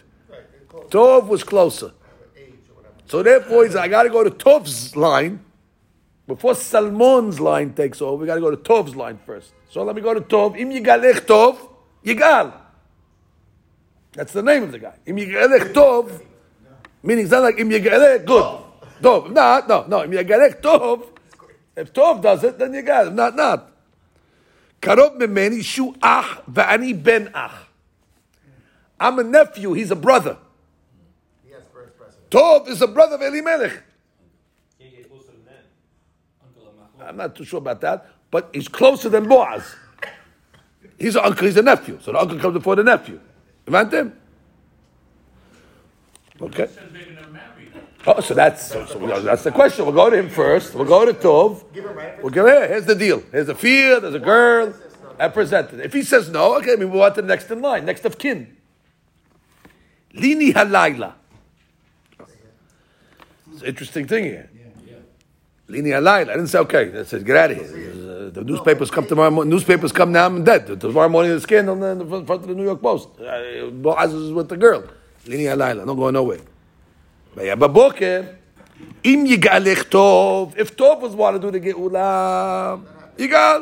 [0.90, 1.92] Tov was closer.
[3.06, 5.44] So therefore, he said, I got to go to Tov's line
[6.26, 8.16] before Salmon's line takes over.
[8.16, 9.52] We got to go to Tov's line first.
[9.68, 10.56] So let me go to Tov.
[10.58, 11.58] Im yigalech Tov,
[12.04, 12.52] yigal.
[14.12, 14.94] That's the name of the guy.
[15.06, 16.22] Im yigalech Tov,
[17.02, 18.63] meaning it's not like im yigalech good.
[19.00, 19.30] Tov.
[19.30, 20.04] No, no, no.
[20.04, 21.07] Im yigalech Tov.
[21.76, 23.09] If Tov does it, then yigal.
[23.09, 23.70] If not, not.
[24.80, 27.52] Karov memeni shu ach va'ani ben ach.
[29.00, 29.72] I'm a nephew.
[29.72, 30.37] He's a brother.
[31.48, 32.30] Yes, first present.
[32.30, 33.83] Tov is a brother of Elimelech.
[34.78, 35.64] Can't get closer than that.
[36.44, 37.09] Uncle of Mahlon.
[37.09, 39.74] I'm not too sure about that, but he's closer than Boaz.
[40.98, 41.98] He's an uncle, he's a nephew.
[42.00, 43.20] So the uncle comes before the nephew.
[43.66, 44.16] You want him?
[46.40, 46.66] Okay.
[46.66, 47.80] Says they're gonna marry her.
[48.06, 48.84] Oh, so that's so,
[49.22, 49.86] that's the question.
[49.86, 50.74] We'll go to him first.
[50.74, 51.64] We'll go to Tov.
[52.22, 52.68] We'll give here.
[52.68, 53.22] Here's the deal.
[53.32, 54.02] Here's a field.
[54.04, 54.74] There's a girl.
[55.18, 55.80] I presented.
[55.80, 58.18] If he says no, okay, we move on to the next in line, next of
[58.18, 58.56] kin.
[60.14, 61.14] Lini halayla.
[63.52, 64.50] It's an interesting thing here.
[65.68, 66.22] Lini halayla.
[66.28, 66.98] I didn't say okay.
[66.98, 67.66] I said get out of here.
[67.66, 69.30] Uh, the newspapers come tomorrow.
[69.30, 70.26] mo- Newspapers come now.
[70.26, 70.66] I'm dead.
[70.80, 73.08] Tomorrow morning, the scandal in the front of the New York Post.
[73.20, 74.82] Uh, Boaz is with the girl.
[75.24, 75.86] Lini halayla.
[75.86, 76.40] Not going nowhere
[77.35, 78.21] והיה בבוקר,
[79.05, 82.75] אם יגאלך טוב, if טוב was want to do the גאולה,
[83.17, 83.62] יגאל.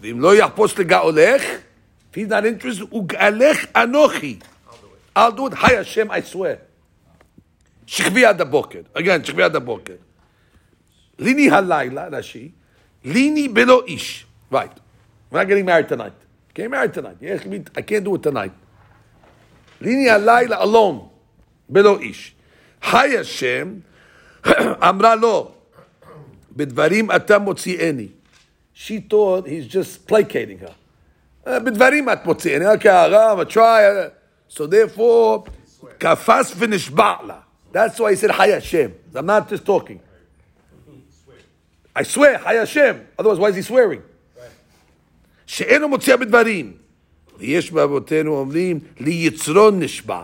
[0.00, 1.42] ואם לא יחפוש לגאולך,
[2.12, 4.38] if he's not interested, הוא גאלך אנוכי.
[5.18, 6.56] I'll do it, hi Hashem, I swear.
[7.86, 8.80] שכבי עד הבוקר.
[8.98, 9.94] again, שכבי עד הבוקר.
[11.18, 12.50] ליני הלילה, רש"י,
[13.04, 14.26] ליני בלא איש.
[14.52, 14.56] right.
[15.32, 16.14] We're not getting married tonight.
[16.58, 17.18] Getting married tonight.
[17.20, 18.54] יש לי- I can't do it tonight.
[19.80, 21.02] ליני הלילה alone.
[21.68, 22.34] בלא איש.
[22.92, 23.74] היי השם,
[24.88, 25.50] אמרה לו,
[26.56, 28.08] בדברים אתה מוציאני.
[28.76, 30.72] She thought he's just placating her.
[31.46, 33.56] "אה, בדברים את מוציאני, okay, הרב, I try.
[33.58, 35.50] uh, So therefore,
[35.98, 37.36] קפץ ונשבע לה.
[37.72, 38.88] That's why he said, היי השם.
[39.14, 39.98] I'm not just talking.
[41.96, 42.94] I swear, היי השם.
[43.18, 44.00] Otherwise, why is he swearing?
[45.46, 46.72] שאינו מוציאה בדברים.
[47.38, 50.22] ויש באבותינו אומרים, ליצרו נשבע.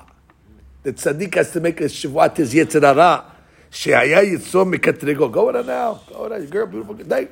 [0.85, 3.25] The tzaddik has to make a shivat his yetzirara.
[3.71, 5.31] Shehaya yitzom mikatrigo.
[5.31, 5.99] Go on now.
[6.07, 7.31] Go on, girl, beautiful, good night.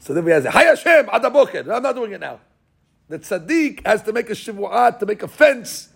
[0.00, 1.70] So then we have, Hi Hashem, adaboker.
[1.70, 2.40] I'm not doing it now.
[3.10, 5.90] The tzaddik has to make a shivat to make a fence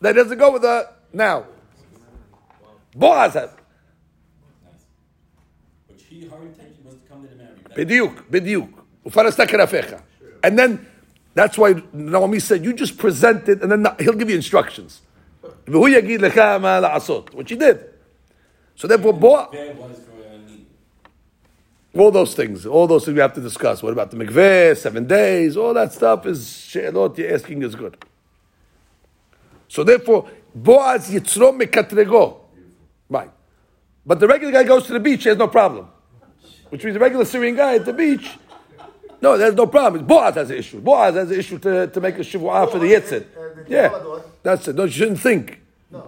[0.00, 1.46] that doesn't go with the now.
[2.94, 3.34] Boaz.
[3.34, 3.48] Nice.
[5.88, 6.76] Which he, her intention.
[7.74, 8.68] Bidiuk, bidiuk.
[10.44, 10.86] And then,
[11.34, 15.00] that's why Naomi said, you just present it, and then he'll give you instructions.
[15.67, 17.77] והוא יגיד לך מה לעשות, which he did.
[18.75, 20.65] So therefore, Boaz, There was for a need.
[21.95, 23.81] all those things, all those things we have to discuss.
[23.81, 27.97] What about the mikveh, seven days, all that stuff is she'elot you're asking is good.
[29.67, 32.37] So therefore, Boaz yitzro mekatrego.
[33.09, 33.31] Right.
[34.05, 35.87] But the regular guy goes to the beach, he has no problem.
[36.69, 38.29] Which means the regular Syrian guy at the beach,
[39.22, 40.04] no, there's no problem.
[40.04, 40.80] Boaz has an issue.
[40.80, 43.24] Boaz has an issue to, to make a shivua for the yitzit.
[43.36, 44.76] uh, Yeah, that's it.
[44.76, 45.60] No, you shouldn't think.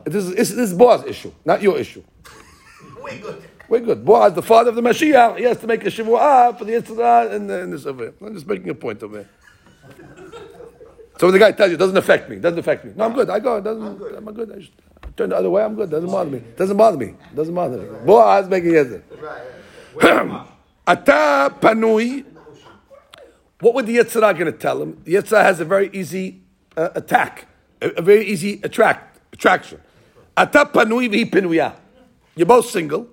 [0.04, 2.02] This, is, this is Boaz's issue, not your issue.
[3.02, 3.42] We're good.
[3.68, 4.04] We're good.
[4.04, 7.32] Boaz, the father of the Mashiach, he has to make a shivua for the Yitzhak
[7.34, 8.14] and, and this over here.
[8.20, 9.28] I'm just making a point over here.
[11.16, 12.92] So when the guy tells you, it doesn't affect me, doesn't affect me.
[12.96, 13.30] No, I'm good.
[13.30, 13.58] I go.
[13.58, 14.14] It doesn't, I'm good.
[14.16, 14.50] I'm good.
[14.50, 14.72] I just
[15.16, 15.62] turn the other way.
[15.62, 15.88] I'm good.
[15.88, 16.42] Doesn't bother me.
[16.56, 17.14] Doesn't bother me.
[17.36, 17.86] Doesn't bother me.
[18.04, 19.04] Boaz making it.
[20.02, 20.46] Right.
[20.88, 22.24] Ata panui.
[23.64, 25.00] What would the Yetzirah going to tell him?
[25.04, 26.42] The Yetzirah has a very easy
[26.76, 27.46] uh, attack,
[27.80, 29.80] a, very easy attract attraction.
[30.36, 31.74] Ata panui v'hi
[32.36, 33.08] You're both single.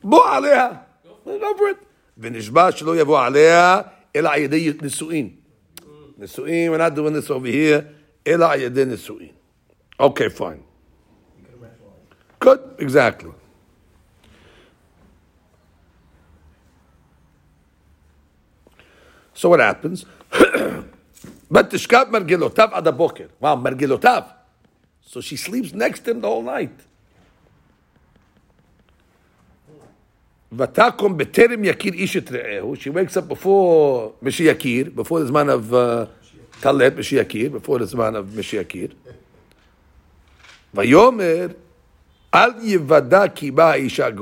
[0.00, 0.78] Bo aleha.
[1.26, 1.78] Over it.
[2.20, 5.34] V'nishba shelo yavu aleha ela ayedei nisu'in.
[6.20, 7.92] Nisu'in, we're not doing this over here.
[8.24, 9.32] Ela ayedei nisu'in.
[9.98, 10.62] Okay, fine.
[12.38, 13.32] Good, exactly.
[19.40, 20.04] So what happens?
[21.50, 23.30] But tishkat margilotav adaboker.
[23.40, 24.26] Wow, margilotav.
[25.00, 26.78] So she sleeps next to him the whole night.
[30.54, 32.78] Vatakom beterim yakir ishet re'ehu.
[32.78, 36.06] She wakes up before Mishiyakir, before the man of uh,
[36.60, 38.92] Talet Mishi before the man of Mishiyakir.
[40.74, 41.56] Vayomer
[42.30, 44.12] al yivada kiba isha.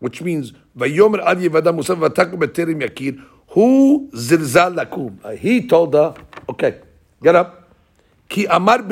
[0.00, 3.22] Which means Vayomer ad yevada musav vatakum eterim yakir.
[3.48, 5.38] Hu zilzal lakum.
[5.38, 6.14] He told her,
[6.48, 6.80] okay,
[7.22, 7.70] get up.
[8.28, 8.82] Ki amar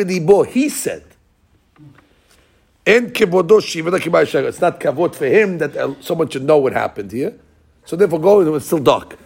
[0.47, 1.05] he said.
[2.87, 4.45] And kevodo shivada kibayashag.
[4.45, 7.35] It's not kavod for him that someone should know what happened here.
[7.85, 9.19] So therefore go, It was still dark.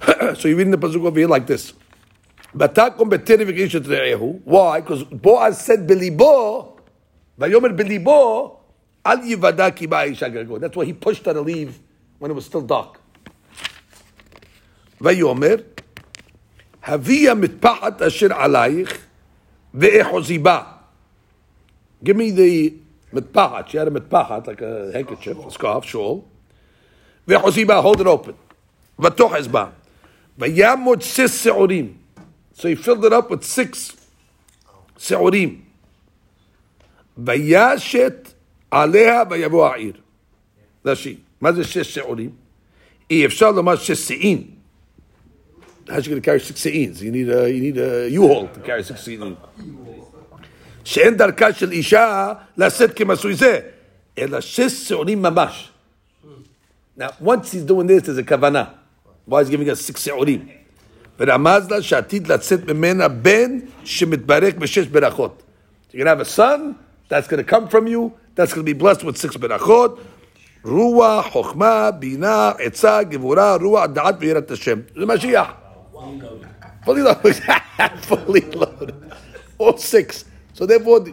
[0.34, 1.72] so you read in the Pazuk over here like this.
[2.52, 2.68] Why?
[4.80, 6.80] Because Boaz said belibo,
[7.38, 8.56] vayomer belibo,
[9.04, 10.60] al yivada kibayashag.
[10.60, 11.78] That's why he pushed her to leave
[12.19, 12.99] when it was still dark.
[15.01, 15.55] ויאמר,
[16.83, 19.05] הביא המטפחת אשר עלייך,
[19.73, 20.63] ואחוזי בה.
[22.03, 22.73] Give me the
[23.13, 23.69] mitpahat.
[23.69, 26.21] She had a mitpahat, like a handkerchief, a scarf, shawl.
[27.27, 28.33] ואחוזי בה, hold it open.
[28.99, 29.65] ותוחז בה.
[30.37, 31.93] ויעמוד six שעורים.
[32.53, 33.95] So he filled it up with six
[34.97, 35.61] שעורים.
[37.17, 38.33] וישת
[38.71, 39.93] עליה ויבוא העיר.
[40.85, 42.29] רש"י, מה זה שש שעורים?
[43.09, 44.43] אי אפשר לומר שש שאין.
[45.87, 47.01] How you going to carry six se'ins?
[47.01, 49.35] You need a, you need a U-Haul to carry six se'ins.
[50.83, 53.59] שאין דרכה של אישה לשאת כמסוי זה,
[54.17, 55.71] אלא שש שעורים ממש.
[56.97, 58.63] Now, once he's doing this, there's a כוונה.
[59.27, 60.47] Why he's giving us six שעורים?
[61.19, 65.43] ורמז לה שעתיד לצאת ממנה בן שמתברך בשש ברכות.
[65.91, 66.75] You're going to have a son,
[67.09, 69.99] that's going to come from you, that's going to be blessed with six ברכות.
[70.65, 74.79] רוח, חוכמה, בינה, עצה, גבורה, רוח, דעת ויראת השם.
[74.95, 75.51] זה משיח.
[76.85, 77.35] Fully loaded.
[78.07, 78.93] Fully loaded.
[79.57, 80.25] All six.
[80.53, 81.07] So therefore,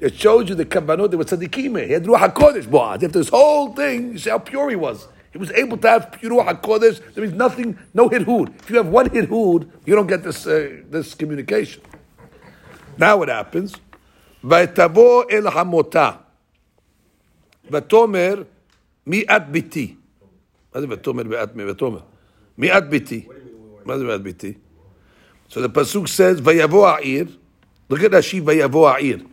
[0.00, 1.84] it shows you the kavanot, there was tzaddikim.
[1.86, 3.02] He had Ruach HaKodesh, Boaz.
[3.02, 5.08] After this whole thing, you see how pure he was.
[5.32, 7.14] He was able to have pure Ruach HaKodesh.
[7.14, 8.54] There is nothing, no hidhud.
[8.60, 11.82] If you have one hidhud, you don't get this, uh, this communication.
[12.96, 13.74] Now what happens?
[14.44, 16.10] ותבוא אל חמותה,
[17.70, 18.42] ותאמר
[19.08, 19.94] מי את ביתי?
[20.74, 21.70] מה זה ותאמר ואת מי?
[21.70, 21.98] ותאמר.
[22.58, 23.26] מי את ביתי?
[23.84, 24.52] מה זה ואת ביתי?
[25.50, 27.26] So the pasuk says, ויבוא העיר,
[27.92, 29.26] look at Rashi, ויבוא העיר.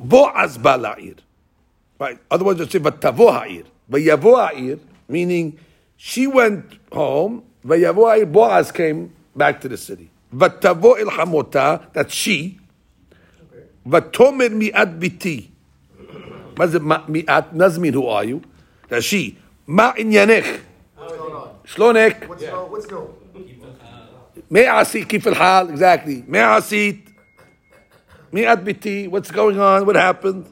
[0.00, 1.14] בועז בא לעיר.
[2.00, 3.64] Right, otherwise you say, ותבוא העיר.
[3.88, 4.76] ויבוא העיר,
[5.10, 5.50] meaning
[5.98, 7.32] she went home,
[7.64, 10.36] ויבוא העיר, Boaz came back to the city.
[10.40, 12.58] ותבוא אל חמותה, that's she,
[13.92, 15.46] ותאמר מיאת ביתי.
[16.58, 17.44] מה זה מה- מיאת?
[17.52, 18.46] נזמין, who are you?
[18.89, 19.35] Rashi,
[19.67, 20.61] Ma inyanech.
[21.65, 22.27] Shlonek.
[22.27, 22.71] What's going on?
[22.71, 23.15] What's going on?
[24.51, 25.69] It hal.
[25.69, 26.23] Exactly.
[26.27, 26.99] Me'asit.
[28.31, 29.07] Me'at biti.
[29.09, 29.85] What's going on?
[29.85, 30.45] What happened?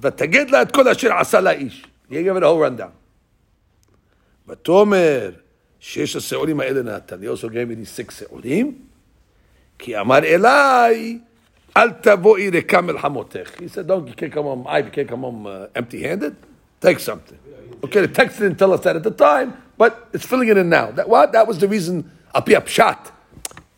[0.00, 1.84] ותגיד לה את כל אשר עשה לאיש.
[2.10, 2.86] יהיה גם להו רנדה.
[4.48, 5.30] ותאמר
[5.80, 7.22] שיש השעולים האלה נתן.
[7.22, 8.78] He also gave me these six שעולים.
[9.78, 11.18] כי אמר אליי,
[11.86, 13.60] Rekam el hamotech.
[13.60, 16.36] He said, don't, you can't come home, I can't come home uh, empty-handed.
[16.80, 17.38] Take something.
[17.84, 20.68] Okay, the text didn't tell us that at the time, but it's filling it in
[20.68, 20.90] now.
[20.90, 21.32] That, what?
[21.32, 23.12] That was the reason, api shot.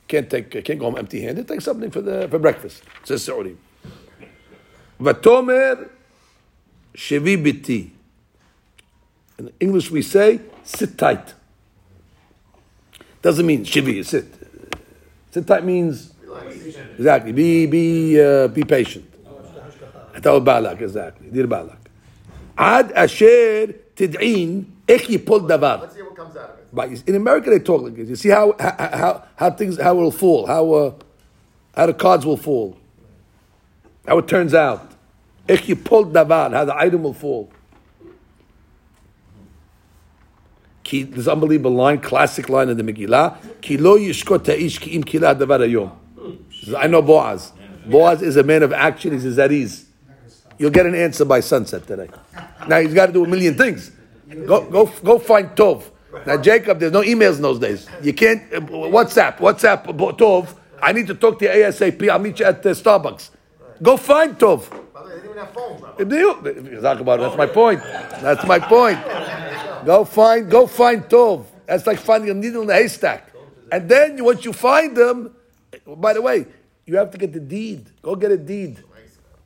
[0.08, 1.46] Can't take, can't go home empty-handed.
[1.46, 2.82] Take something for, the, for breakfast.
[3.04, 3.56] Says Saudi.
[5.00, 5.88] Vatomer
[6.94, 7.90] shevi biti.
[9.38, 11.34] In English we say, sit tight.
[13.22, 14.26] Doesn't mean shivi, sit.
[15.30, 16.12] Sit tight means
[16.97, 19.15] exactly be be uh, be patient.
[20.17, 21.89] אתה בעלק, exactly, דיר בעלק.
[22.57, 25.79] עד אשר תדעין איך ייפול דבר.
[25.81, 26.75] Let's see what comes out of it.
[26.75, 28.09] But in America they talk like this.
[28.09, 30.91] You see how how, how, how things how it will fall, how uh,
[31.75, 32.77] how the cards will fall,
[34.07, 34.79] how it turns out.
[35.49, 37.49] איך ייפול דבר, how the item will fall.
[40.83, 45.01] כי, this unbelievable line, classic line in the Megillah, כי לא ישקוט האיש כי אם
[45.01, 45.98] קילה הדבר היום.
[46.76, 47.52] I know Boaz.
[47.86, 49.12] Boaz is a man of action.
[49.12, 49.86] He says, at ease.
[50.58, 52.08] You'll get an answer by sunset today.
[52.68, 53.90] Now he's got to do a million things.
[54.28, 55.84] Go, go, go find Tov.
[56.26, 57.88] Now Jacob, there's no emails in those days.
[58.02, 59.86] You can't uh, WhatsApp, WhatsApp
[60.18, 60.54] Tov.
[60.82, 62.08] I need to talk to you ASAP.
[62.10, 63.30] I'll meet you at uh, Starbucks.
[63.82, 64.68] Go find Tov.
[64.92, 65.80] By the way, they didn't even have phones,
[66.72, 66.80] you?
[66.82, 67.22] Talk about it.
[67.22, 67.82] That's my point.
[67.82, 68.98] That's my point.
[69.86, 71.46] Go find, go find Tov.
[71.66, 73.32] That's like finding a needle in a haystack.
[73.72, 75.34] And then once you find them,
[75.96, 76.46] by the way,
[76.86, 77.86] you have to get the deed.
[78.02, 78.82] Go get a deed.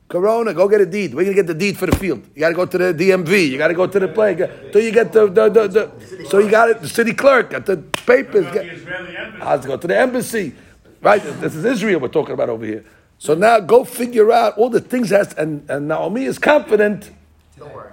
[0.07, 1.15] Corona, go get a deed.
[1.15, 2.23] We're gonna get the deed for the field.
[2.35, 3.49] You gotta go to the DMV.
[3.49, 4.37] You gotta go to the play.
[4.71, 6.81] So you get the, the, the, the so you got it.
[6.81, 8.45] The city clerk got the papers.
[8.45, 10.53] To go to the embassy.
[11.01, 11.21] Right?
[11.23, 12.85] This is Israel we're talking about over here.
[13.17, 17.09] So now go figure out all the things and, and Naomi is confident.
[17.57, 17.91] Don't worry.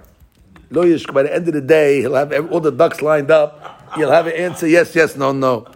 [0.71, 3.93] By the end of the day, he'll have all the ducks lined up.
[3.95, 5.67] He'll have an answer yes, yes, no, no.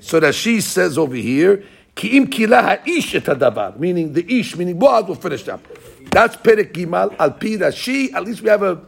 [0.00, 1.64] So that she says over here,
[1.96, 5.66] Meaning the ish, meaning Boaz will finish up.
[6.10, 8.80] That's Gimal, al pi Rashi, at least we have a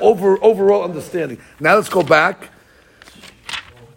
[0.00, 1.38] over, overall understanding.
[1.58, 2.50] Now let's go back.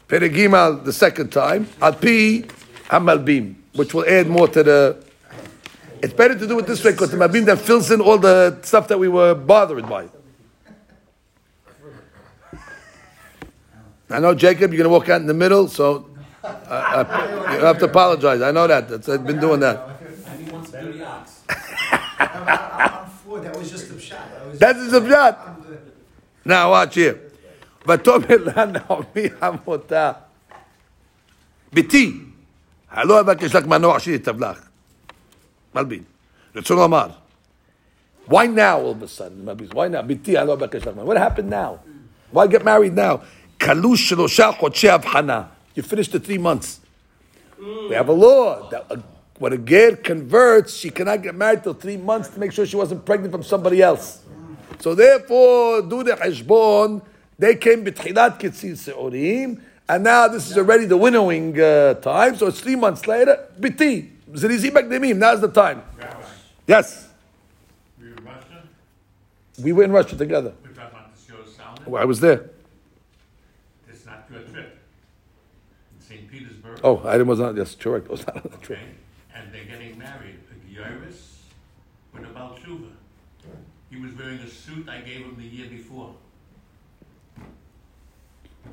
[0.07, 2.45] Perek Gimal the second time, al pi
[2.89, 5.05] Hamalbim, which will add more to the
[6.05, 8.59] it's better to do it this way because the Malbim that fills in all the
[8.61, 10.07] stuff that we were bothered by.
[14.11, 16.07] I know, Jacob, you're going to walk out in the middle, so
[16.44, 18.40] uh, uh, you have to apologize.
[18.42, 18.88] I know that.
[18.88, 20.00] That's, I've been doing that.
[20.26, 21.42] And he wants to do the ox.
[22.18, 24.28] I'm for that was just a shot.
[24.40, 25.34] I was, That's the shot.
[26.44, 27.18] Now, watch here.
[27.88, 30.12] ותאמר לה נעמי חמותה,
[31.72, 32.20] ביתי,
[32.90, 34.58] הלא אבקש לך מנוח שיטב לך.
[35.74, 36.02] מלבין.
[36.56, 37.08] רצון לומר,
[38.28, 39.44] why now all of a sudden?
[39.44, 40.02] מלבין, why now?
[40.02, 41.08] ביתי, הלא אבקש לך מנוח.
[41.08, 41.78] What happened now?
[42.36, 43.16] Why get married now?
[43.60, 45.42] כלו שלושה חודשי הבחנה.
[45.75, 46.79] You finished the three months.
[47.59, 49.03] We have a law that a
[49.37, 52.77] when a girl converts, she cannot get married till three months to make sure she
[52.77, 54.21] wasn't pregnant from somebody else.
[54.79, 57.01] So therefore, do the heshbon.
[57.37, 62.37] They came betchilat kitzir seurim, and now this is already the winnowing uh, time.
[62.37, 63.49] So it's three months later.
[63.59, 65.17] Biti zirizi bakdemim.
[65.17, 65.83] Now's the time.
[66.65, 67.09] Yes,
[68.01, 68.69] we were Russian.
[69.61, 70.53] we were in Russia together.
[70.63, 71.83] We're talking about the show Salmon.
[71.85, 72.49] Well, I was there.
[73.89, 74.74] It's not your trip.
[76.75, 77.03] In St.
[77.03, 77.05] Petersburg.
[77.05, 77.55] Oh, I was not.
[77.55, 78.09] Yes, correct.
[78.09, 78.79] Was not on the trip.
[78.79, 78.89] Okay,
[79.35, 80.39] and they're getting married.
[80.51, 81.37] A Gyaris
[82.13, 82.91] with a Balshuva.
[83.89, 86.15] He was wearing a suit I gave him the year before.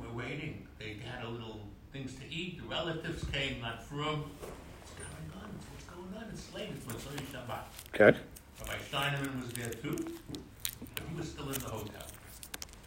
[0.01, 0.67] We're waiting.
[0.79, 2.59] They had a little things to eat.
[2.61, 4.25] The relatives came, not from.
[4.25, 5.49] What's going on?
[5.71, 6.29] What's going on?
[6.33, 6.69] It's late.
[6.75, 7.63] It's Motzei Shabbat.
[7.93, 8.17] Okay.
[8.59, 9.97] Rabbi Steinerman was there too,
[11.09, 12.03] he was still in the hotel.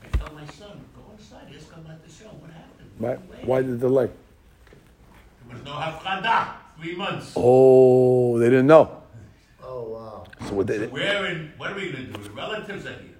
[0.02, 2.28] I tell my son, go inside, ask him about the show.
[2.28, 2.90] What happened?
[2.98, 3.14] Why,
[3.44, 4.10] why the delay?
[5.46, 6.54] There was no hafrada.
[6.78, 7.32] Three months.
[7.36, 9.02] Oh, they didn't know.
[9.62, 10.24] Oh, wow.
[10.46, 12.22] So what they So we're in, what are we gonna do?
[12.22, 13.16] The relatives are here.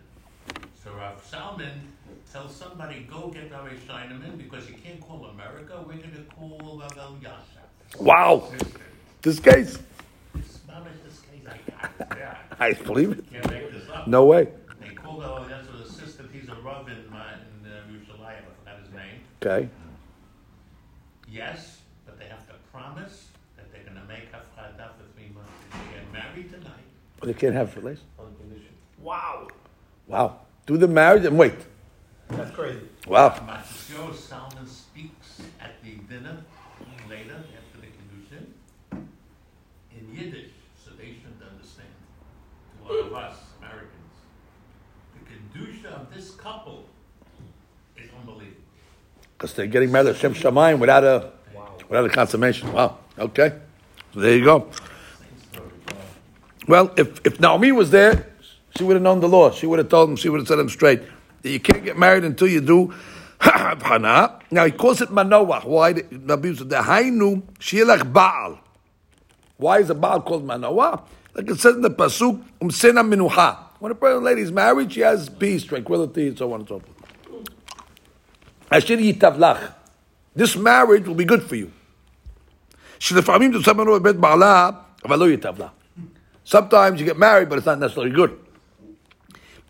[0.82, 1.92] So Rav Salman
[2.32, 5.82] tells somebody, go get Rabbi Steinerman because you can't call America.
[5.86, 8.00] We're gonna call Rav Elyashiv.
[8.00, 8.52] Wow.
[9.22, 9.78] This case,
[10.34, 10.60] This
[11.22, 12.18] case, I got.
[12.18, 13.32] Yeah, I believe it.
[13.32, 14.06] Can't make this up.
[14.06, 14.48] No way.
[14.80, 16.30] They called Elyashiv's assistant.
[16.32, 18.42] He's a Rav in, my, in uh, Yerushalayim.
[18.44, 19.20] I forgot his name.
[19.42, 19.68] Okay.
[21.28, 25.50] Yes, but they have to promise that they're gonna make hafrada for three months.
[25.72, 28.06] If they get married tonight, But they can't have relations.
[28.18, 28.72] On condition.
[29.02, 29.48] Wow.
[30.06, 30.40] Wow.
[30.64, 31.54] Do the marriage and wait.
[32.28, 32.80] That's crazy.
[33.06, 33.36] Wow.
[33.44, 36.38] Matthew Salmon speaks at the dinner
[37.10, 39.06] later after the Kedushin
[39.90, 40.50] in Yiddish,
[40.84, 41.88] so they should understand.
[42.84, 43.90] To all of us Americans,
[45.14, 46.84] the Kedusha of this couple
[47.96, 48.60] is unbelievable.
[49.36, 51.74] Because they're getting married at Shem Shamayim without a, wow.
[51.88, 52.72] without a consummation.
[52.72, 52.98] Wow.
[53.18, 53.58] Okay.
[54.14, 54.70] So there you go.
[56.67, 58.27] Well, if, if Naomi was there,
[58.77, 59.51] she would have known the law.
[59.51, 61.01] She would have told him, she would have said him straight
[61.41, 62.93] that you can't get married until you do
[63.39, 64.39] Hana.
[64.51, 65.61] Now he calls it Manoah.
[65.61, 65.93] Why?
[65.93, 68.59] The Nabi said, the Hainu Shielach Baal.
[69.57, 71.03] Why is a Baal called Manoah?
[71.33, 73.57] Like it says in the Pasuk, Umsena Minuha.
[73.79, 76.79] When a person lady is married, she has peace, tranquility, and so on and so
[76.79, 77.45] forth.
[78.71, 79.73] Asher yitavlach.
[80.35, 81.71] This marriage will be good for you.
[82.99, 84.69] שלפעמים תוצא ממנו בבית בעלה,
[85.05, 85.67] אבל לא ייטב לה.
[86.45, 88.31] Sometimes you get married, but it's not necessarily good.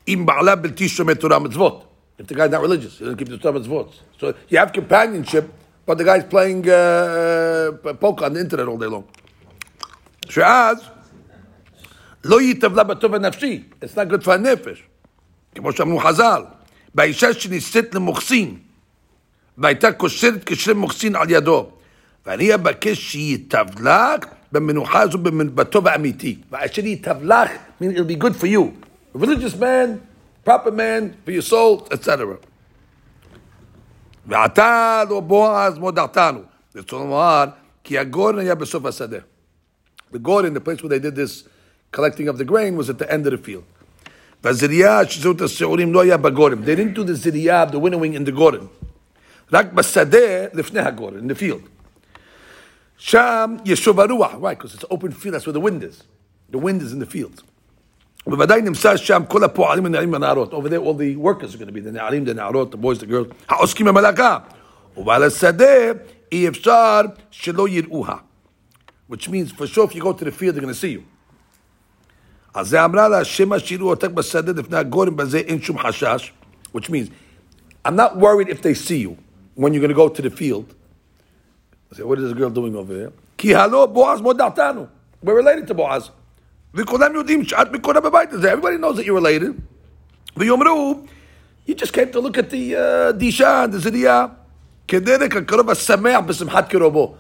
[0.08, 1.84] אם בעלה בלתי שומר תורה מצוות.
[2.20, 3.90] If the guy's not religious, he doesn't keep the Torah mitzvot.
[4.20, 5.46] So you have companionship,
[5.86, 9.04] but the guy's playing uh, poker on the internet all day long.
[10.30, 10.78] שאז,
[12.24, 13.64] לא ייטב לה בטוב הנפשי.
[13.82, 14.84] It's not good for הנפש.
[15.56, 16.44] כמו שאמרו חז"ל,
[16.96, 18.58] באישה שנישאת למוחסין,
[19.58, 21.70] והייתה קושרת קשרי מוחסין על ידו.
[22.26, 26.38] ואני אבקש שייטב לך במנוחה הזו במנ- בטוב האמיתי.
[26.52, 27.52] ואשר ייטב לך,
[27.82, 28.72] meaning it'll be good for you.
[29.16, 30.00] A religious man,
[30.48, 32.08] proper man, for your soul, etc.
[34.28, 36.40] ועתה לא בועז מודעתנו.
[36.76, 37.46] רצון לומר,
[37.84, 39.18] כי הגורן היה בסוף השדה.
[40.14, 41.48] The Gordon, the place where they did this
[41.92, 43.64] collecting of the grain, was at the end of the field.
[44.44, 46.64] והזריעה שזאת השעורים לא היה בגורן.
[46.64, 48.66] They didn't do the זריעה, the winnowing in the גורן.
[49.54, 51.75] רק בשדה לפני הגורן, in the field.
[52.98, 56.04] שם ישוב הרוח, right, because it's open field, that's where the wind is.
[56.52, 57.44] The wind is in the field.
[58.28, 60.54] בוודאי נמצא שם כל הפועלים הנערים והנערות.
[60.54, 63.00] Over there all the workers are going to be, the נערים, the נערות, the boys,
[63.00, 64.38] the girls, העוסקים במלאכה.
[64.98, 65.66] ובעל השדה
[66.32, 67.02] אי אפשר
[67.32, 68.16] שלא יראוה.
[69.10, 71.02] Which means, for sure, if you go to the field, they're going to see you.
[72.54, 76.34] אז זה אמרה לה, שמא שיראו אותך בשדה לפני הגורם, בזה אין שום חשש.
[76.76, 77.10] Which means,
[77.86, 79.18] I'm not worried if they see you
[79.56, 80.75] when you're going to go to the field.
[81.92, 83.12] I say, what is this girl doing over there?
[83.38, 84.86] כי הלא בועז מודעתנו.
[85.26, 86.10] We're related to בועז.
[86.74, 88.54] וכולם יודעים שאת מקורה בבית הזה.
[88.54, 89.54] Everybody knows that you're related.
[90.38, 91.00] ויאמרו,
[91.68, 94.26] you just came to look at the uh, דישן, the זריעה.
[94.88, 97.16] כדרך הקרוב השמח בשמחת קרובו.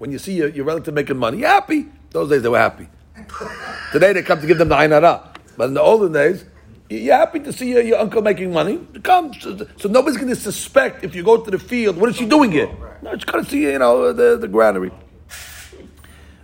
[0.00, 1.86] When you see your, your relative making money, you're happy.
[2.10, 2.88] Those days they were happy.
[3.92, 5.20] Today they come to give them the Ainara.
[5.56, 6.44] But in the olden days,
[6.89, 8.79] you're happy to see your, your uncle making money.
[9.03, 11.97] Come, so, so nobody's going to suspect if you go to the field.
[11.97, 12.69] What is she doing here?
[13.03, 14.91] No, going to see you know the the granary.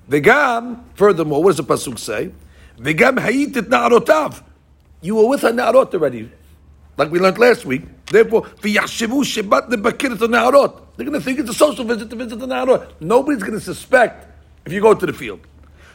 [0.08, 0.84] Vegam.
[0.94, 2.32] Furthermore, what does the pasuk say?
[2.78, 4.44] Vegam hayitit naarotav.
[5.02, 6.32] You were with her naarot already,
[6.98, 7.82] like we learned last week.
[8.06, 10.82] Therefore, shebat the naarot.
[10.96, 13.02] They're going to think it's a social visit to visit the naarot.
[13.02, 14.28] Nobody's going to suspect
[14.66, 15.40] if you go to the field.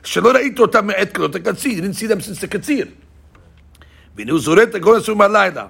[0.03, 1.28] Shelora ito tam me'et You
[1.76, 2.92] didn't see them since the katzir.
[4.20, 5.68] והנה הוא זורק את הגורן אסור מהלילה.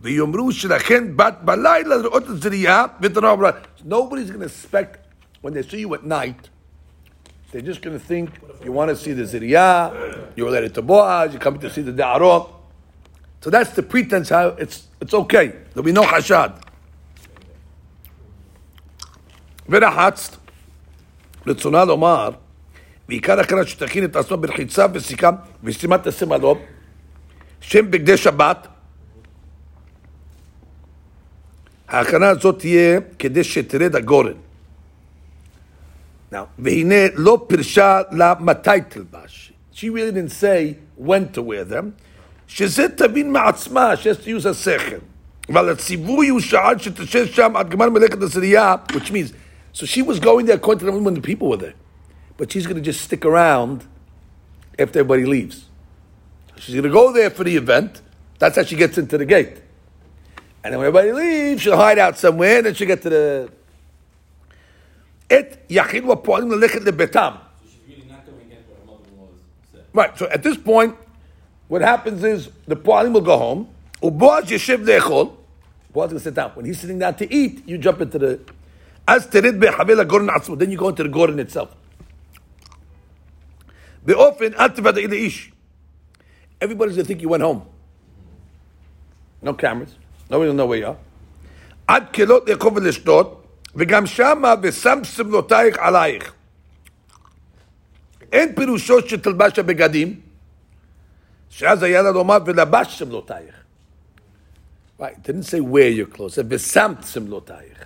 [0.00, 3.56] ויאמרו שלכן בת בלילה לראות את זריעה ואת הנוער בלילה.
[3.88, 4.96] Nobody's going to suspect
[5.42, 6.48] when they see you at night
[7.52, 8.30] They're just going to think
[8.64, 11.90] you want to see the Ziriyah, you're related to Boaz, you're coming to see the
[11.92, 12.48] Da'arot.
[13.40, 15.48] So that's the pretense how it's, it's okay.
[15.72, 16.52] There'll be no Hashad.
[19.68, 20.36] ורחצת,
[21.46, 22.30] רצונה לומר,
[23.08, 25.30] ועיקר הכרת שתכין את עצמו ברחיצה וסיכה
[25.64, 26.58] ושימת השמלות,
[27.64, 28.68] שם בגדי שבת.
[31.88, 34.32] ההכנה הזאת תהיה כדי שתרד הגורן.
[36.32, 39.52] Now, והנה לא פירשה לה מתי תלבש.
[39.74, 41.90] She really didn't say when to wear them.
[42.46, 44.96] שזה תבין מעצמה, she has to use השכל.
[45.48, 49.32] אבל הציווי הוא שעד שתשב שם עד גמר מלאכת הסרייה, which means,
[49.72, 51.74] so she was going there according to the when the people were there.
[52.36, 53.84] But she's going to just stick around
[54.78, 55.66] after everybody leaves.
[56.56, 58.02] She's going to go there for the event.
[58.38, 59.62] That's how she gets into the gate.
[60.62, 63.48] And then when everybody leaves, she'll hide out somewhere, and then she'll get to the...
[65.32, 67.32] את יחיד ופועלים ללכת לביתם.
[67.32, 69.28] So she's really not going against what her mother-in-law
[69.72, 69.84] said.
[69.92, 70.96] Right, so at this point,
[71.68, 73.66] what happens is the Poalim will go home,
[74.02, 75.30] ובועז ישב לאכול,
[75.92, 76.50] Boaz will sit down.
[76.54, 78.38] When he's sitting down to eat, you jump into the...
[79.06, 81.68] אז תרד בחבל הגורן עצמו, then you go into the גורן itself.
[84.02, 85.52] באופן, אל תוודאי לאיש.
[86.60, 87.62] Everybody's gonna think you went home.
[89.42, 89.94] No cameras.
[90.30, 90.98] Nobody will know where you are.
[91.86, 96.32] עד כלות לאכול ולשתות, וגם שמה ושם סמלותייך עלייך.
[98.32, 100.20] אין פירושו שתלבש הבגדים,
[101.50, 103.54] שאז היה לה לומר ולבש סמלותייך.
[105.00, 107.84] Right, it didn't say wear your clothes, it ושמת סמלותייך.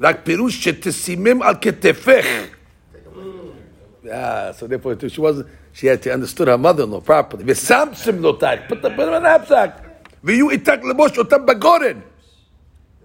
[0.00, 2.26] רק פירוש שתשימם על כתפך.
[4.11, 5.47] Ah, so therefore too, she wasn't.
[5.73, 7.43] she had to understood her mother-in-law properly.
[7.43, 8.67] V'samsim notar.
[8.67, 10.21] Put them in a knapsack.
[10.23, 12.01] V'yu itak lebosh otam bagoren.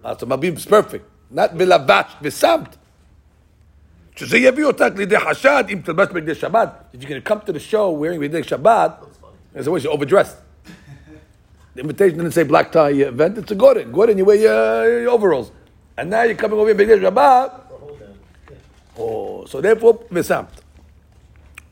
[0.05, 1.05] Ah, so is perfect.
[1.31, 2.77] Not בלבש, ושמת.
[4.17, 6.69] שזה yavi otak לידי חשד im תלבש בגדי שבת.
[6.93, 9.05] If you're going to come to the show wearing בגדי שבת,
[9.53, 10.37] that's the way you're overdressed.
[11.75, 13.91] The invitation didn't say black tie uh, event, it's a goren.
[13.91, 15.51] goren, you wear your, your overalls.
[15.97, 17.61] And now you're coming over here, B'gdei Shabbat.
[18.97, 20.64] Oh, so therefore, v'samt.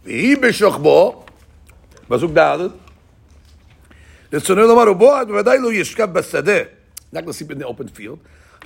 [0.05, 1.25] והיא בשוכבו,
[2.07, 2.57] פסוק ד',
[4.33, 6.59] רצונו לומר, ובועז בוודאי לא ישכב בשדה.
[7.13, 8.17] Not going to sleep in the open field,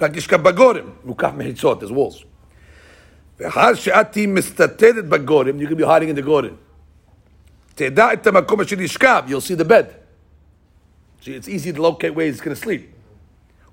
[0.01, 2.25] רק ישכב בגורם, מוקף מחיצות, there's walls.
[3.39, 6.53] ואחר שאת תהיי מסתתרת בגורם, you can be hiding in the גורם.
[7.75, 9.85] תדע את המקום אשר ישכב, you'll see the bed.
[11.21, 12.81] So it's easy to locate where he's going to sleep.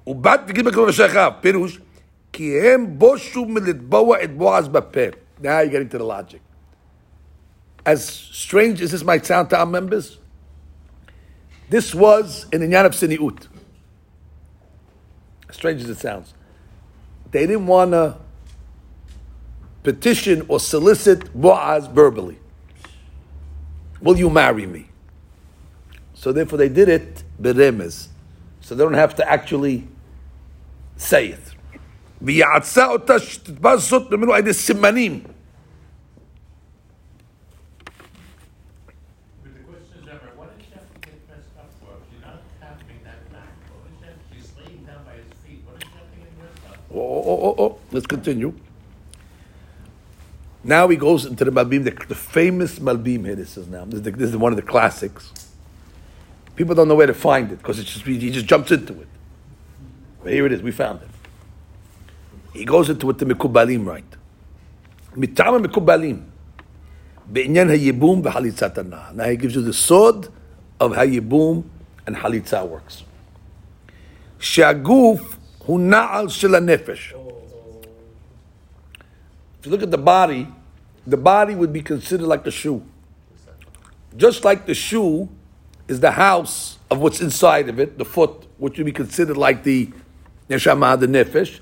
[0.07, 1.79] ובת תגיד מקום אשר פירוש,
[2.33, 5.01] כי הם בושו מלטבוע את בועז בפה.
[5.43, 6.41] Now you're getting to the logic.
[7.85, 10.19] As strange as this might sound to our members,
[11.71, 13.47] this was an inyan of siniut.
[15.49, 16.35] As strange as it sounds.
[17.31, 18.19] They didn't want to
[19.83, 22.39] petition or solicit Boaz verbally.
[24.01, 24.89] Will you marry me?
[26.14, 28.09] So therefore they did it beremez.
[28.61, 29.89] So they don't have to actually
[30.97, 31.55] say it.
[32.23, 35.25] ויעצה אותה שתתבע זאת ממנו על ידי סימנים.
[46.94, 47.78] Oh, oh, oh, oh, oh.
[47.91, 48.54] Let's continue.
[50.64, 53.84] Now he goes into the Malbim, the, the famous Malbim here, this is now.
[53.86, 55.34] This is, the, this is, one of the classics.
[56.56, 59.08] People don't know where to find it because just, he just jumps into it.
[60.24, 61.10] But here it is, we found it.
[62.54, 64.06] He goes into what the Mikubalim, right?
[65.16, 66.24] Mitama Mikubalim.
[67.32, 70.28] Be'inyan hayibum v'halitzat Now he gives you the sod
[70.80, 71.66] of hayibum
[72.06, 73.04] and halitza works.
[74.39, 77.14] Shaguf הוא נעל של הנפש.
[79.61, 80.47] If you look at the body,
[81.07, 82.83] the body would be considered like the shoe.
[84.16, 85.29] Just like the shoe
[85.89, 89.64] is the house of what's inside of it, the foot, which would be considered like
[89.64, 89.91] the
[90.49, 91.61] neshama, the nefesh.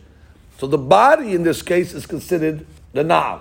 [0.59, 3.41] So the body in this case is considered the na'al.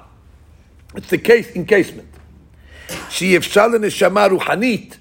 [0.95, 2.09] It's the case encasement.
[3.09, 4.97] שאפשר לנשמה רוחנית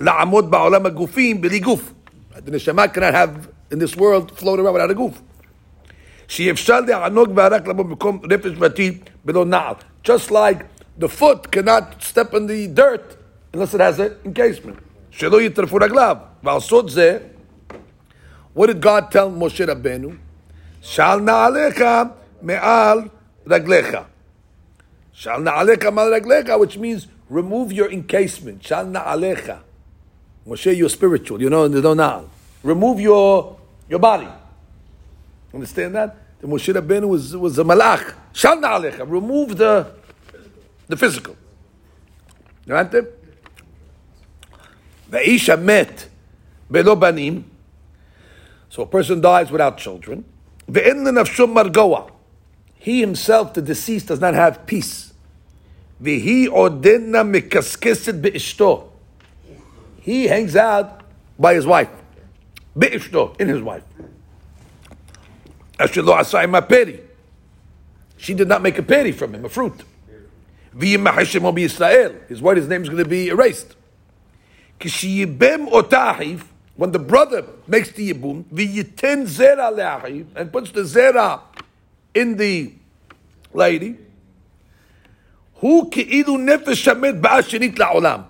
[0.00, 1.92] לעמוד בעולם הגופים בלי גוף.
[2.34, 5.22] The neshama cannot have in this world float around without a goof.
[6.28, 9.74] שאפשר לענוג והרק לעמוד במקום נפש ועתיד בלא נעל.
[10.04, 10.62] Just like
[11.00, 13.16] the foot cannot step in the dirt
[13.52, 14.76] unless it has an encasement.
[15.10, 16.16] שלא יטרפו רגליו.
[16.42, 17.18] ועל סוד זה,
[18.56, 20.10] what did God tell Moshe Rabbeinu?
[20.80, 21.84] שעל נעליך
[22.42, 23.00] מעל
[23.46, 23.96] רגליך.
[25.12, 28.60] שעל נעליך מעל רגליך, which means remove your encasement.
[28.60, 29.52] שעל נעליך.
[30.46, 32.24] Moshe, you're spiritual, you know, there's no na'al.
[32.64, 33.53] Remove your,
[33.88, 34.28] your body.
[35.52, 36.16] Understand that?
[36.40, 38.14] The Moshe Rabbeinu was, was a malach.
[38.32, 39.08] Shal na'alecha.
[39.08, 39.92] Remove the,
[40.88, 41.36] the physical.
[42.66, 42.98] הבנתם?
[45.10, 46.08] והאיש המת
[46.70, 47.42] בלא בנים,
[48.70, 50.22] so a person dies without children,
[50.68, 52.06] ואין לנפשו מרגוע.
[52.78, 55.12] He himself, the deceased, does not have peace.
[56.00, 58.88] והיא עודנה מקסקסת באשתו.
[60.06, 61.02] He hangs out
[61.38, 61.90] by his wife.
[62.77, 63.83] Be'ishto, in his wife.
[65.79, 67.01] Ashelo asayim peri
[68.17, 69.83] She did not make a peri from him, a fruit.
[70.75, 72.15] V'yimahishim Israel.
[72.27, 73.75] His wife, his name is going to be erased.
[74.79, 76.43] Kishiyibem otahiv.
[76.75, 81.39] When the brother makes the yibum, v'yiten zera le'ahiv, and puts the zera
[82.13, 82.73] in the
[83.53, 83.97] lady,
[85.55, 88.25] who ki'ilu nefesh shamed ba'ashinit la'olam.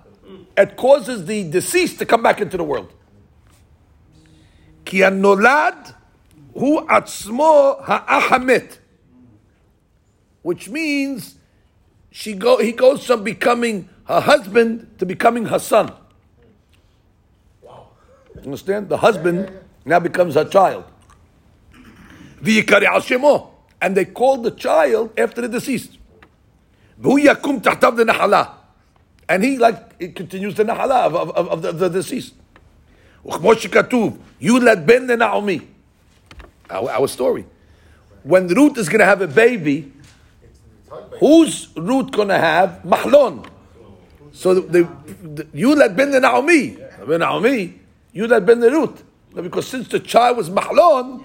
[0.56, 2.94] It causes the deceased to come back into the world.
[4.85, 5.93] כי הנולד
[6.53, 8.79] הוא עצמו האח המת.
[10.43, 11.37] Which means
[12.11, 15.93] she go, he goes from becoming her husband to becoming her son.
[18.43, 18.89] Understand?
[18.89, 19.51] The husband
[19.85, 20.85] now becomes her child.
[22.43, 23.51] ויקרא על שמו.
[23.83, 25.97] And they call the child after the deceased.
[26.99, 28.45] והוא יקום תחתיו לנחלה.
[29.29, 32.35] And he like it continues the נחלה of, of, of, of the, the deceased.
[33.27, 35.61] וכמו שכתוב, יולד בן לנעמי.
[36.71, 37.45] Our, our story.
[38.23, 39.93] When Ruth is going to have a baby,
[41.19, 42.83] who's Ruth going to have?
[42.85, 43.47] Mahlon.
[44.33, 44.89] So the, the,
[45.29, 47.81] the Yulad ben the Naomi, ben Naomi,
[48.15, 49.03] Yulad ben the Ruth.
[49.35, 51.25] No, Because since the child was Mahlon,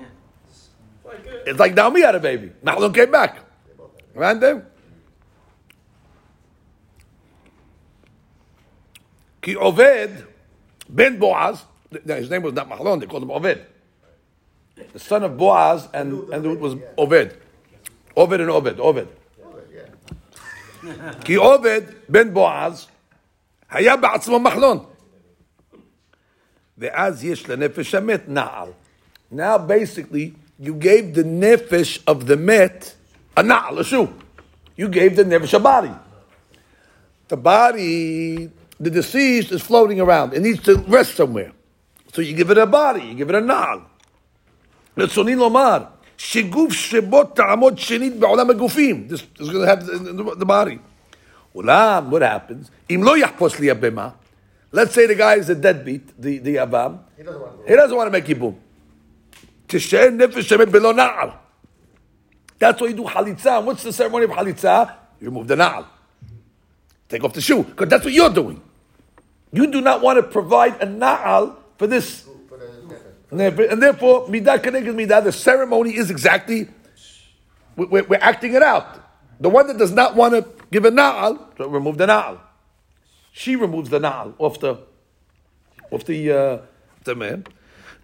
[1.46, 2.52] it's like Naomi had a baby.
[2.64, 3.40] Mahlon came back.
[4.14, 4.66] Right there?
[9.42, 10.26] Ki Oved
[10.90, 13.65] ben Boaz, no, his name was not Mahlon, they called him Oved.
[14.93, 17.37] The son of Boaz and, and it was Oved.
[18.17, 19.09] Oved and Oved, Oved.
[21.25, 22.89] Ki Oved ben Boaz,
[23.69, 24.87] haya בעצמו Mahlon.
[26.79, 28.75] Veaz יש lenefesh המת naal.
[29.31, 32.95] Now basically, you gave the nefesh of the met
[33.37, 34.13] a na'al, a shoe.
[34.77, 35.93] You gave the nefesh a body.
[37.29, 40.35] The body, the deceased is floating around.
[40.35, 41.53] It needs to rest somewhere.
[42.14, 43.82] So you give it a body, you give it a na'al.
[44.98, 45.78] רצוני לומר,
[46.18, 49.08] שגוף שבו תעמוד שנית בעולם הגופים.
[49.10, 50.78] This is going to have the, the, the body.
[51.56, 52.70] אולם, what happens?
[52.90, 54.10] אם לא יחפוש לי הבמה,
[54.74, 57.76] let's say the guy is a deadbeat, the, the אבם, He doesn't want to he
[57.76, 58.56] doesn't want to make ייבום.
[59.68, 61.30] תשאר נפש שמת בלא נעל.
[62.60, 63.60] That's why you do חליצה.
[63.66, 64.84] What's the ceremony of חליצה?
[65.22, 65.86] You remove the na'al.
[67.10, 67.64] Take off the shoe.
[67.64, 68.62] Because that's what you're doing.
[69.52, 73.32] You do not want to provide a na'al for this for the nefesh.
[73.32, 76.68] and therefore, and therefore, midah keneged midah, the ceremony is exactly,
[77.76, 78.88] we- we're, we're acting it out.
[79.40, 82.40] The one that does not want to give a na'al, so remove the na'al.
[83.32, 84.78] She removes the na'al off the,
[85.92, 86.58] off the, uh,
[87.04, 87.44] the man.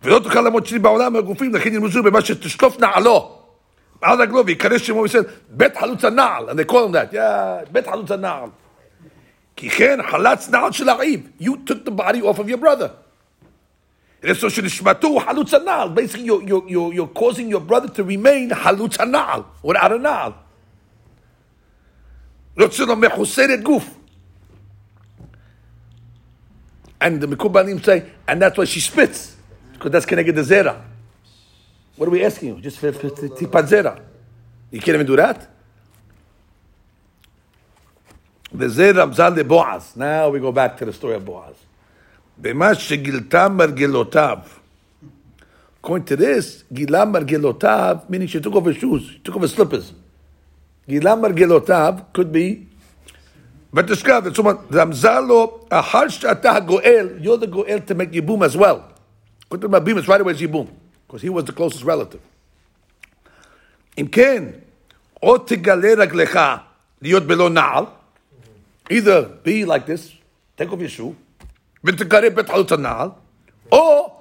[0.03, 3.38] ולא תוכל לעמוד שני בעולם הגופים, לכן ילמזו במה שתשלוף נעלו.
[4.01, 7.88] על רגלו ויקרא שמו וישראל, בית חלוץ הנעל, and they call him that, yeah, בית
[7.88, 8.49] חלוץ הנעל.
[9.55, 11.19] כי כן, חלץ נעל של אחיו.
[11.41, 12.89] You took the body off of your brother.
[14.22, 20.34] Basically, you're, you're, you're, you're causing your brother to remain halutz hanal, or aranal.
[26.98, 29.36] And the Mikubalim say, and that's why she spits,
[29.74, 30.82] because that's connected to Zera.
[31.96, 32.62] What are we asking you?
[32.62, 34.00] Just for, for, tipat Zera.
[34.70, 35.46] You can't even do that?
[38.52, 39.94] The Zera Zal de Boaz.
[39.94, 41.65] Now we go back to the story of Boaz.
[42.38, 44.38] במה שגילתה מרגלותיו.
[45.84, 49.47] According to this, גילה מרגלותיו, meaning she took off her shoes, she took off her
[49.47, 49.93] slippers.
[50.89, 52.71] גילה מרגלותיו could be,
[53.73, 58.55] ותשכב, זאת אומרת, רמזה לו, אחר שאתה הגואל, you're the גואל to make ייבום as
[58.55, 58.79] well.
[59.43, 60.67] According to Mabim, it's right away ייבום,
[61.07, 62.21] because he was the closest relative.
[63.97, 64.43] אם כן,
[65.23, 66.39] או תגלה רגלך
[67.01, 67.84] להיות בלא נעל,
[68.91, 70.11] either be like this,
[70.57, 71.13] take off your shoe,
[73.70, 74.12] or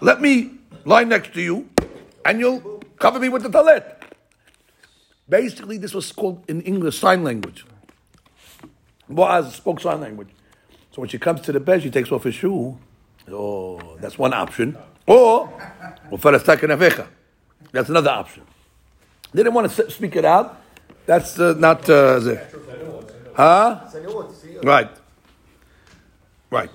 [0.00, 0.52] let me
[0.84, 1.68] lie next to you,
[2.24, 4.02] and you'll cover me with the talet.
[5.28, 7.64] Basically, this was called in English sign language.
[9.08, 10.28] Boaz spoke sign language.
[10.92, 12.78] So when she comes to the bed, she takes off her shoe.
[13.30, 14.76] Oh, that's one option.
[15.06, 15.50] Or,
[17.72, 18.42] that's another option.
[19.32, 20.60] They didn't want to speak it out.
[21.06, 21.88] That's uh, not.
[21.90, 22.36] Uh, the,
[23.34, 23.80] huh?
[24.62, 24.90] Right.
[26.50, 26.70] Right.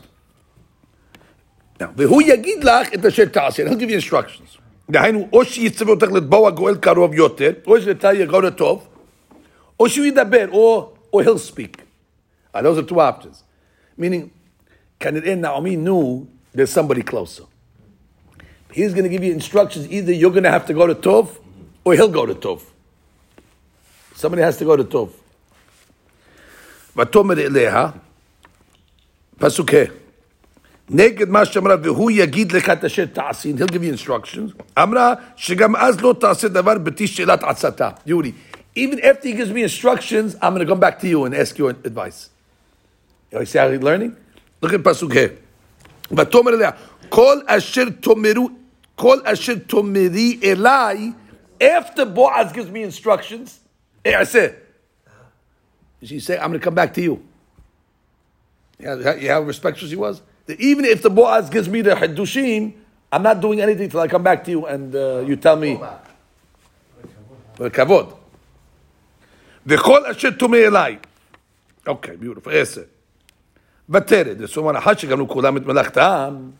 [1.80, 4.58] Now, והוא יגיד לך את אשר תעשי, and he'll give you instructions.
[4.90, 8.86] דהיינו, או שיצווה אותך לתבוע גואל קרוב יותר, או שלתה יגור טוב,
[9.80, 11.82] או שהוא ידבר, or or he'll speak.
[12.54, 13.42] Uh, those are two options.
[13.96, 14.30] Meaning,
[15.00, 17.44] can it in Naomi knew there's somebody closer.
[18.72, 19.90] He's going to give you instructions.
[19.90, 21.26] Either you're going to have to go to Tov,
[21.84, 22.60] or he'll go to Tov.
[24.14, 25.10] Somebody has to go to Tov.
[26.96, 27.90] ותאמר אליה,
[29.38, 29.84] פסוק ה'
[30.90, 34.62] נגד מה שאמרה, והוא יגיד לך את אשר תעשין, he'll give you instructions.
[34.82, 37.90] אמרה שגם אז לא תעשה דבר בתי שאלת עצתה.
[38.06, 38.32] Yuri,
[38.76, 41.58] even after he gives me instructions, I'm going to come back to you and ask
[41.58, 42.30] you advice.
[43.32, 44.16] You see how he's learning?
[44.62, 45.26] Look at פסוק ה'
[46.16, 46.70] ותאמר אליה,
[47.08, 48.50] כל אשר תאמרו,
[48.94, 51.12] כל אשר תאמרי אליי,
[51.60, 53.50] after Boaz gives me instructions,
[54.06, 54.46] אעשה.
[56.02, 57.22] She say, I'm going to come back to you.
[58.78, 60.20] Yeah, you have how respectful she was?
[60.48, 62.74] That even if the Boaz gives me the Hiddushin,
[63.12, 65.78] I'm not doing anything till I come back to you and uh, you tell me.
[67.58, 68.12] בכבוד.
[69.66, 70.96] וכל אשר תומה אליי.
[71.86, 72.82] אוקיי, ביוטיפול, עשר.
[73.90, 76.50] ותרד, זאת אומרת, אחת שגמרו כולם את מלאכתם.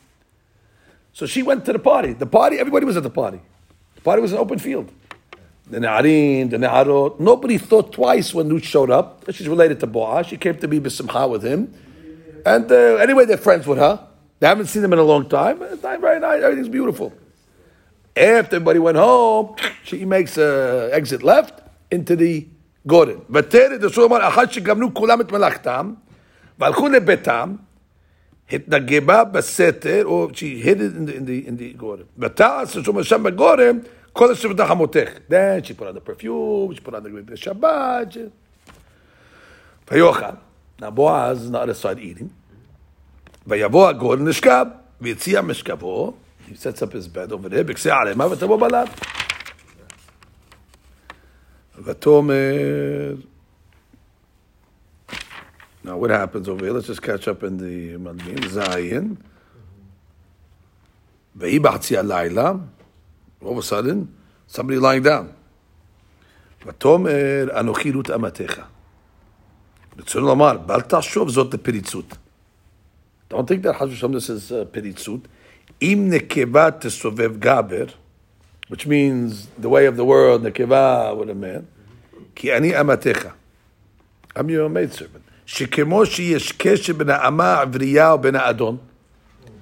[1.15, 2.13] So she went to the party.
[2.13, 3.41] The party, everybody was at the party.
[3.95, 4.91] The party was an open field.
[5.71, 7.21] The Na'arim, the Na'arot.
[7.21, 9.25] Nobody thought twice when Ruth showed up.
[9.31, 10.27] She's related to Boaz.
[10.27, 11.73] She came to be B'Simcha with him.
[12.47, 13.95] And uh, anyway, they're friends with her.
[14.41, 15.57] They haven't seen them in a long time.
[15.63, 16.43] It's not very nice.
[16.43, 17.13] Everything's beautiful.
[18.17, 21.55] After everybody went home, she makes an exit left
[21.91, 22.47] into the
[22.87, 23.21] Gordon.
[23.31, 25.93] ותרד, אסור לומר, אחת שגמרו כולם את מלאכתם,
[26.59, 27.55] והלכו לביתם,
[28.53, 31.99] התנגבה בסתר, or she hid it in the, in the, in the גורם.
[32.19, 33.79] ותעש, אסור לומר, שם בגורם,
[34.13, 35.09] כל אשר בתוך חמותך.
[35.31, 38.13] Then she put on the perfume, she put on the גבי שבת.
[38.13, 38.19] she-
[39.93, 40.25] ויאכל.
[40.81, 42.29] Now Boaz is on the other side eating.
[43.47, 44.67] ויבוא הגורם נשכב,
[45.01, 46.15] ויציע משכבו,
[46.49, 48.89] he sets up his bed over there, בקצה הערימה, ותבוא בלב.
[51.85, 53.15] ותאמר,
[55.85, 56.73] now what happens over here?
[56.73, 59.15] Let's just catch up in the מדמים, זין.
[61.37, 62.53] ויהי בחצי הלילה,
[63.43, 64.07] all of a sudden,
[64.49, 65.27] somebody lying down.
[66.67, 68.61] ותאמר, אנוכי רות אמתך.
[69.99, 72.17] רצונו לומר, בל תחשוב זאת לפריצות.
[73.31, 75.21] Don't think that חס ושלום this is uh, פריצות.
[75.83, 77.85] אם נקבה תסובב גבר,
[78.71, 81.63] which means the way of the world, נקבה with a man,
[82.35, 83.27] כי אני אמתך.
[84.37, 85.25] I'm your maidservant.
[85.47, 88.77] שכמו שיש קשר בין האמה העברייה ובין האדון.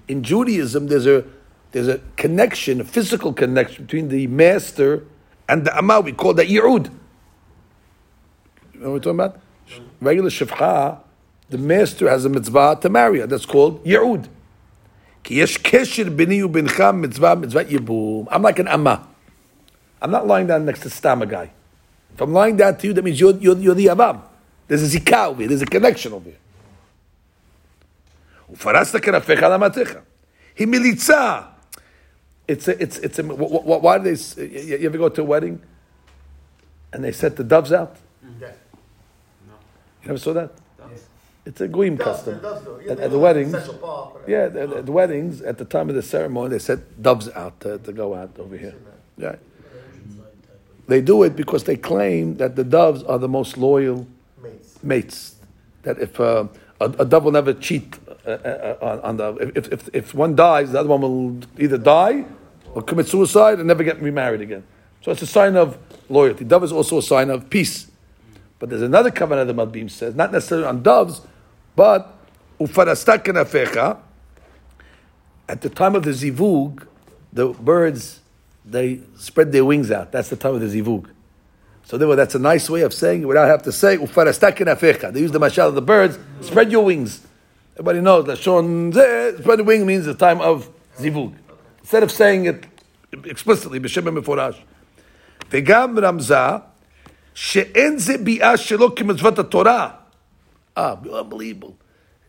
[0.08, 1.24] In Judaism, there's a,
[1.72, 5.04] there's a connection, a physical connection between the master
[5.48, 6.00] and the ama.
[6.00, 6.90] We call that yi'ud.
[8.74, 9.36] You know what we're talking about?
[10.01, 10.99] regular shivcha,
[11.49, 13.27] the master has a mitzvah to marry her.
[13.27, 14.27] That's called Yehud.
[18.31, 19.07] I'm like an amma.
[20.01, 21.51] I'm not lying down next to Stama guy.
[22.13, 24.21] If I'm lying down to you, that means you're, you're, you're the Abab.
[24.67, 26.39] There's a zikah over here, there's a connection over here.
[30.55, 30.65] He.
[32.47, 35.61] It's a, it's, it's a, why do they, you ever go to a wedding
[36.93, 37.97] and they set the doves out?
[38.39, 38.51] Yeah.
[40.07, 40.51] You never saw that?
[40.91, 41.05] Yes.
[41.45, 42.35] It's a goyim Does, custom.
[42.35, 42.63] it does.
[42.85, 45.65] Yeah, At, at the do weddings, Central Park, yeah, at, at the weddings, at the
[45.65, 48.75] time of the ceremony, they set doves out to, to go out over here.
[49.17, 49.35] Yeah.
[50.87, 54.07] They do it because they claim that the doves are the most loyal
[54.41, 54.83] Mates.
[54.83, 55.35] mates.
[55.83, 56.47] That if uh,
[56.79, 60.35] a, a dove will never cheat uh, uh, on, on the if, if if one
[60.35, 62.23] dies, the other one will either die
[62.73, 64.63] or commit suicide and never get remarried again.
[65.01, 65.77] So it's a sign of
[66.09, 66.45] loyalty.
[66.45, 67.87] Dove is also a sign of peace.
[68.59, 71.21] But there's another covenant the Malbim says, not necessarily on doves,
[71.75, 72.13] but
[72.59, 73.99] ufarastakana
[75.47, 76.87] At the time of the zivug,
[77.31, 78.21] the birds
[78.65, 80.11] they spread their wings out.
[80.11, 81.09] That's the time of the zivug.
[81.85, 85.21] So therefore, that's a nice way of saying it without having to say ufarastakana They
[85.21, 86.19] use the mashal of the birds.
[86.41, 87.25] Spread your wings.
[87.75, 91.35] Everybody knows that shon spread the wing means the time of zivug.
[91.79, 92.65] Instead of saying it
[93.23, 94.59] explicitly, b'shem meforash.
[95.49, 96.63] v'gam ramza.
[97.36, 99.88] שאין זה ביאה שלו כמצוות התורה.
[100.76, 101.74] Ah, unbelievable.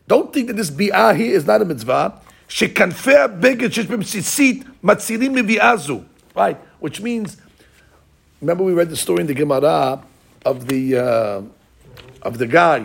[0.08, 2.08] Don't think that this ביאה here is not a mitzvah.
[2.48, 6.00] שכנפי הבגד שיש בהם ציצית מצילים מביאה זו.
[6.36, 7.36] Right, which means,
[8.40, 10.00] remember we read the story in the Gemara
[10.44, 11.42] of the, uh,
[12.22, 12.84] of the guy.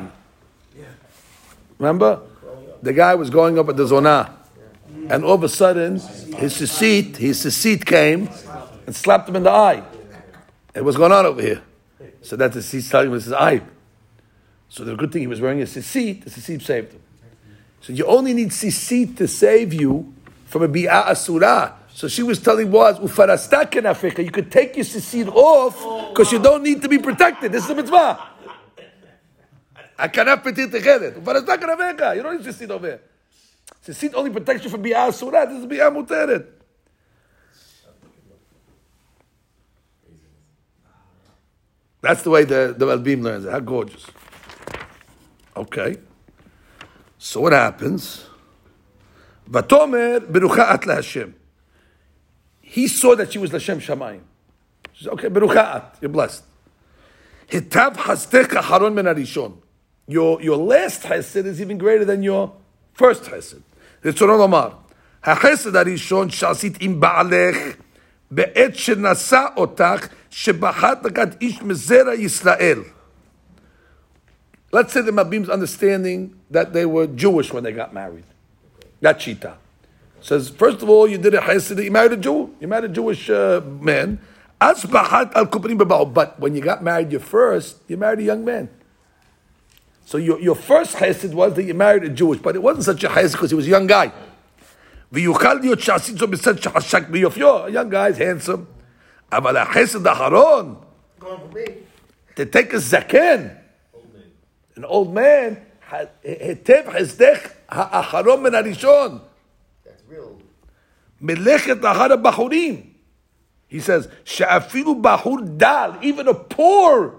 [1.79, 2.19] Remember?
[2.83, 4.31] The guy was going up at the zonah.
[5.09, 5.99] And all of a sudden,
[6.37, 8.29] his seat, his seat came
[8.85, 9.83] and slapped him in the eye.
[10.73, 11.61] Hey, what's going on over here?
[12.23, 13.61] So that's the seat telling him this is eye.
[14.69, 17.01] So the good thing he was wearing a seat, the seat saved him.
[17.81, 20.13] So you only need sisit to save you
[20.45, 21.75] from a bi'a asura.
[21.93, 26.39] So she was telling Boaz, ufarasta kenafecha, you could take your sisit off because you
[26.39, 27.51] don't need to be protected.
[27.51, 28.19] This is a mitzvah.
[29.99, 31.13] הכנף פתיר תכלת.
[31.17, 31.99] ופרסת כנפיך.
[32.15, 32.97] You don't need ציצית over.
[33.83, 36.41] ציצית only protects you from ביאה אסורה, this is ביאה מותרת.
[42.04, 43.50] That's the way the, the Malbim learns it.
[43.50, 44.06] How gorgeous.
[45.56, 45.96] Okay.
[47.16, 48.26] So what happens?
[49.50, 51.32] Vatomer berucha'at laHashem.
[52.60, 54.20] He saw that she was Lashem Shamayim.
[54.92, 56.44] She said, okay, berucha'at, you're blessed.
[57.48, 59.56] Hitav hastecha haron menarishon.
[60.06, 62.52] Your, your last chesed is even greater than your
[62.92, 63.62] first chesed.
[64.02, 64.76] Ritzonon omar.
[65.22, 67.78] Ha'chesed arishon shasit im ba'alech
[68.30, 72.78] בעת שנשא אותך, שבחרת לקחת איש מזרע ישראל.
[74.72, 78.24] Let's say the Malbim's understanding that they were Jewish when they got married.
[79.00, 79.54] That Shita.
[80.20, 82.52] Says, first of all, you did a chesed, you married a Jew.
[82.58, 84.18] You married a Jewish uh, man.
[84.58, 88.68] But when you got married, you first, you married a young man.
[90.06, 93.04] So your, your first chesed was that you married a Jewish, but it wasn't such
[93.04, 94.12] a chesed because he was a young guy.
[95.13, 98.59] ויוכל להיות שעשית זאת בסד שחשק ביופיו, a young guy is handsome.
[99.31, 100.75] אבל החסד האחרון,
[101.19, 101.71] Going for me.
[102.35, 103.49] to take a zaken,
[104.77, 105.55] an old man,
[106.23, 107.39] היטב חסדך
[107.69, 109.19] האחרון מן הראשון,
[109.85, 110.43] That's real.
[111.21, 112.81] מלאכת אחר הבחורים.
[113.71, 117.09] He says, שאפילו בחור דל, even a poor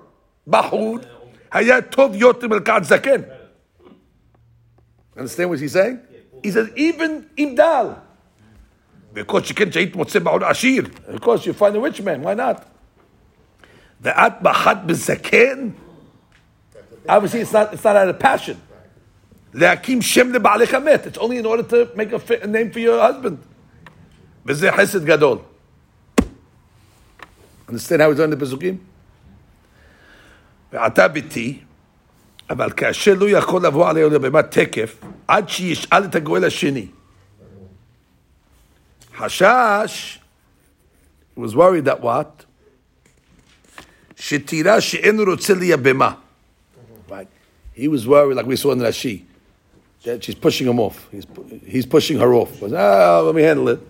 [0.47, 0.99] בחור,
[1.53, 3.20] היה טוב יותר מלקחת זקן.
[5.16, 5.99] Understand what he's saying?
[6.43, 7.87] He says, even אם דל.
[9.14, 10.85] וכל שכן שהיית מוצא בעוד עשיר.
[11.09, 12.64] Of course, you find a rich man, why not?
[14.01, 15.68] ואת בחרת בזקן?
[17.09, 18.57] Obviously, it's not, it's not out of passion.
[19.55, 21.07] להקים שם לבעלך מת.
[21.07, 23.37] It's only in order to make a, fi- a name for your husband.
[24.47, 25.39] וזה חסד גדול.
[27.68, 28.76] Understand how we learn the פסוקים?
[30.72, 31.59] ועתה ביתי,
[32.51, 34.97] אבל כאשר לא יכול לבוא עליה לבמת תקף,
[35.28, 36.87] עד שישאל את הגואל השני.
[39.16, 40.18] חשש,
[41.37, 42.45] he was worried that what?
[44.16, 46.14] שתראה שאין הוא רוצה לייבמה.
[47.09, 47.26] Right?
[47.76, 49.22] He was worried, like we saw in Rashi,
[50.05, 51.09] that she's pushing him off.
[51.11, 51.26] He's,
[51.66, 52.53] he's pushing her off.
[52.55, 53.81] He goes, ah, let me handle it.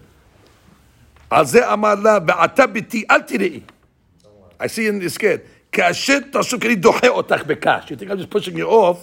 [1.30, 3.60] על זה אמר לה, ועתה ביתי, אל תראי.
[4.58, 5.40] I see in the scared.
[5.75, 7.91] כאשר תעשו כי אני דוחה אותך בקש.
[7.91, 8.97] You think I'm just pushing you off,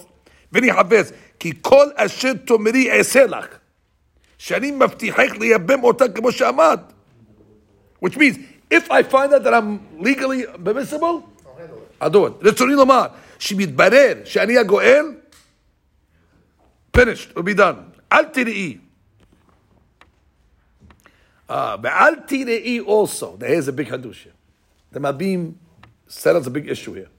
[0.51, 1.11] וניחפץ.
[1.39, 3.47] כי כל אשר תאמרי אעשה לך,
[4.37, 6.79] שאני מבטיחך לייבם אותה כמו שאמרת.
[8.05, 8.37] which means,
[8.71, 11.29] if I find out that I'm legally permissible,
[12.01, 12.33] I'll do it.
[12.41, 13.05] רצוני לומר,
[13.39, 15.05] שמתברר שאני הגואל,
[16.97, 17.99] finished, will be done.
[18.11, 18.77] אל תראי.
[21.49, 24.31] ואל תראי also, there's a big hadusha.
[24.91, 25.53] The Malbim
[26.13, 27.09] settles a big issue here.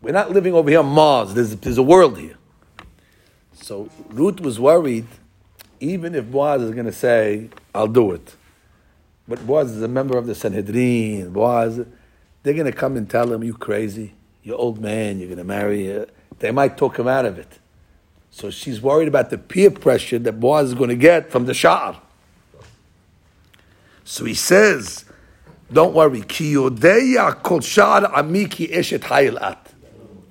[0.00, 1.34] We're not living over here on Mars.
[1.34, 2.36] There's, there's a world here.
[3.52, 5.06] So Ruth was worried,
[5.78, 8.34] even if Boaz is going to say, I'll do it.
[9.28, 11.30] But Boaz is a member of the Sanhedrin.
[11.30, 11.86] Boaz,
[12.42, 14.14] they're going to come and tell him, you crazy.
[14.42, 15.20] You're old man.
[15.20, 15.86] You're going to marry.
[15.86, 16.08] her."
[16.40, 17.60] They might talk him out of it.
[18.30, 21.52] So she's worried about the peer pressure that Boaz is going to get from the
[21.52, 21.98] Sha'ar.
[24.04, 25.04] So he says,
[25.72, 26.22] don't worry.
[26.22, 29.56] Ki yodeya kol Sha'ar amiki eshet hayil.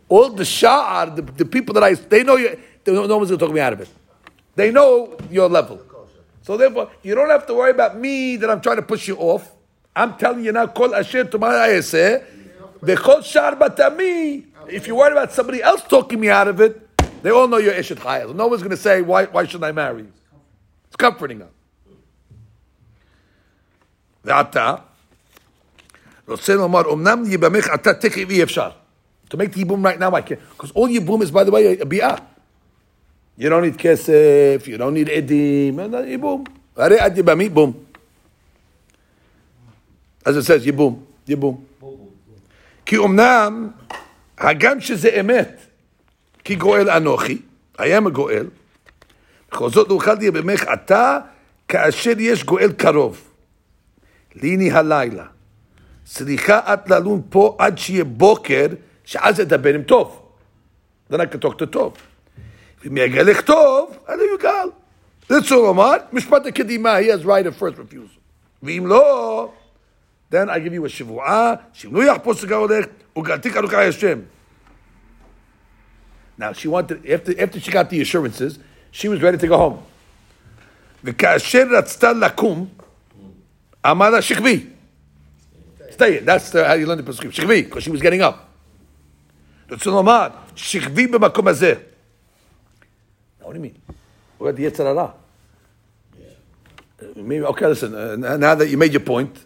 [0.10, 3.40] All the Sha'ar, the, the people that I, they know you, they no one's going
[3.40, 3.90] to talk me out of it.
[4.56, 5.82] They know your level.
[6.44, 9.16] So therefore, you don't have to worry about me that I'm trying to push you
[9.18, 9.50] off.
[9.96, 12.24] I'm telling you now, kol asher tumay ayaseh,
[12.82, 14.46] v'kol shar batami.
[14.68, 16.88] If you're worried about somebody else talking me out of it,
[17.24, 18.34] they all know you're Eshet Chayil.
[18.36, 20.12] No one's going to say, why, why shouldn't I marry you?
[20.88, 21.50] It's comforting them.
[24.26, 24.76] ועתה,
[26.28, 28.70] רוצה לומר, אמנם יבמך אתה תקף אי אפשר.
[29.30, 30.40] To make the yibum right now, I can't.
[30.52, 32.20] Because all yibum is, by the way, a bi'ah.
[33.38, 36.44] You don't need kesef, you don't need edim, and then yibum.
[36.76, 37.74] הרי עד יבמי, בום.
[40.26, 41.64] As it says, יבום, יבום.
[42.86, 43.70] כי אמנם,
[44.38, 45.62] הגם שזה אמת,
[46.44, 47.38] כי גואל אנוכי,
[47.78, 48.48] I am a גואל,
[49.52, 51.20] בכל זאת לא אוכל יבמך אתה,
[51.68, 53.31] כאשר יש גואל קרוב.
[54.35, 55.27] ליני הלילה.
[56.05, 58.67] צריכה את ללון פה עד שיהיה בוקר,
[59.05, 60.23] שאז תדבר עם טוב.
[61.11, 61.97] Then I can talk to טוב.
[62.87, 64.69] אם יגלך טוב, אז הוא יגאל.
[65.31, 68.19] רצו לומר, משפט הקדימה, he has right of first refusal.
[68.63, 69.53] ואם לא,
[70.33, 72.87] then I give you a שבועה, שאם לא יחפוש לגאולך,
[73.19, 74.19] וגלתי כרוך השם.
[76.39, 78.59] Now, she wanted, after, after she got the assurances,
[78.93, 79.79] she was ready to go home.
[81.05, 82.69] וכאשר רצתה לקום,
[83.87, 84.67] אמר לה, שכבי.
[85.79, 86.27] Stay stay it.
[86.27, 87.33] That's the, how you learn the Pesachim.
[87.33, 88.47] Shechvi, because she was getting up.
[89.71, 91.75] רצון לומר, שכבי במקום הזה.
[93.41, 93.77] Now, What do you mean?
[94.39, 95.15] We're at the Yetzer Hara.
[97.15, 99.45] Maybe, okay, listen, uh, now that you made your point,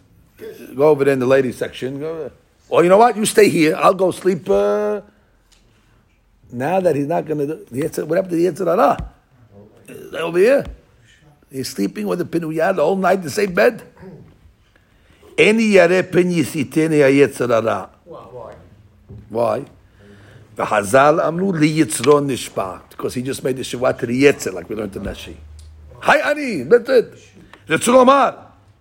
[0.75, 1.99] go over there in the ladies section.
[1.99, 2.31] Go,
[2.69, 3.15] or you know what?
[3.17, 3.75] You stay here.
[3.75, 4.49] I'll go sleep.
[4.49, 5.01] Uh,
[6.51, 8.97] now that he's not going to do the Yetzer, what happened to the Yetzer Hara?
[9.89, 10.65] Uh, Over here.
[11.51, 13.83] He's sleeping with the Pinuyah the whole night in the same bed.
[15.36, 17.90] Pin yisitene Yetzer Hara.
[18.04, 18.54] Why?
[19.28, 19.64] Why?
[20.56, 24.68] V'Hazal amru li yitzron nishpat because he just made the shiva to the yetzer like
[24.70, 25.36] we learned in Nashi.
[26.00, 27.36] Hi ani, that's.
[27.68, 28.30] רצו לומר,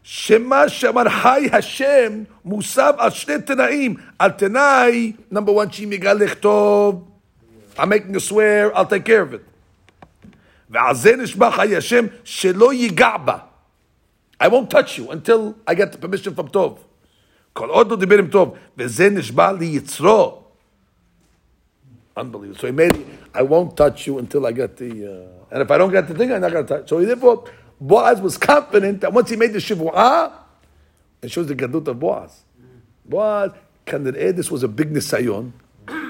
[0.04, 3.96] שמה שאמר היי השם מוסב על שני תנאים.
[4.20, 7.08] על תנאי, number one, שאם יגע לכתוב,
[7.78, 9.42] I'm making a swear, I'll take care of it.
[10.70, 13.38] ועל זה נשבע חיי השם שלא ייגע בה.
[14.39, 16.79] I won't touch you until I get the permission from טוב.
[17.53, 20.43] כל עוד לא דיבר עם טוב, וזה נשבע ליצרו.
[22.17, 22.59] Unbelievable.
[22.59, 25.71] So he made it, I won't touch you until I get the, uh, and if
[25.71, 26.89] I don't get the thing, I'm not going to touch.
[26.89, 27.45] So he therefore,
[27.81, 30.33] Boaz was confident that once he made the Shivu'ah,
[31.23, 32.43] it shows the Gadlut of Boaz.
[33.09, 33.53] Boaz,
[33.87, 35.53] כנראה this was a big nisayon,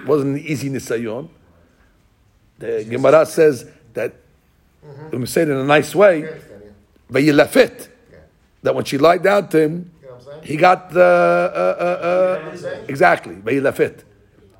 [0.06, 1.28] wasn't an easy nisayon.
[2.58, 4.14] The Gemara says that,
[4.82, 6.28] let me say it in a nice way,
[7.10, 7.88] Vayilafit,
[8.65, 10.43] that when she lied down to him, You know what I'm saying?
[10.43, 14.03] he got the, uh, uh, uh, exactly, Vayilafit,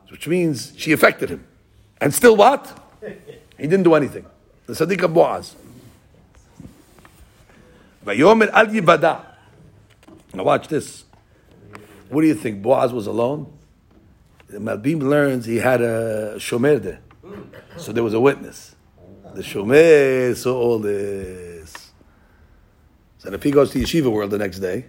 [0.09, 1.45] which means she affected him.
[1.99, 2.63] And still what?
[3.57, 4.25] He didn't do anything.
[4.65, 5.55] The Sadiq of Boaz.
[8.05, 9.25] Vayomer al.
[10.33, 11.05] Now watch this.
[12.09, 12.61] What do you think?
[12.61, 13.47] Boaz was alone?
[14.49, 16.99] The Malbim learns he had a shomer there.
[17.77, 18.75] So there was a witness.
[19.33, 21.44] The shomer saw all this.
[23.25, 24.85] So if he goes to Yeshiva World the next day,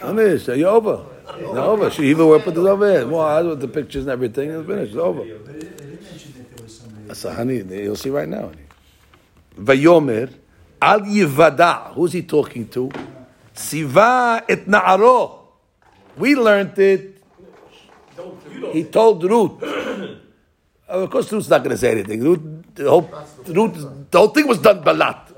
[0.00, 1.04] Anish, you're over.
[1.36, 1.90] You're over.
[1.90, 3.04] Yeshiva World put this over here.
[3.06, 4.50] Boaz with the pictures and everything.
[4.52, 4.94] It's finished.
[4.94, 5.00] It's
[7.26, 7.34] over.
[7.34, 7.56] Honey.
[7.56, 8.52] You'll see right now.
[9.58, 10.32] Vayomer
[10.80, 11.92] al yivada.
[11.94, 12.88] Who's he talking to?
[13.52, 15.40] Siva et na'aro.
[16.16, 17.20] We learned it.
[18.72, 19.60] He told Ruth.
[20.88, 22.22] of course, Ruth's not going to say anything.
[22.22, 22.40] Ruth,
[22.76, 23.10] the whole,
[23.48, 25.29] Ruth, the whole thing was done balat.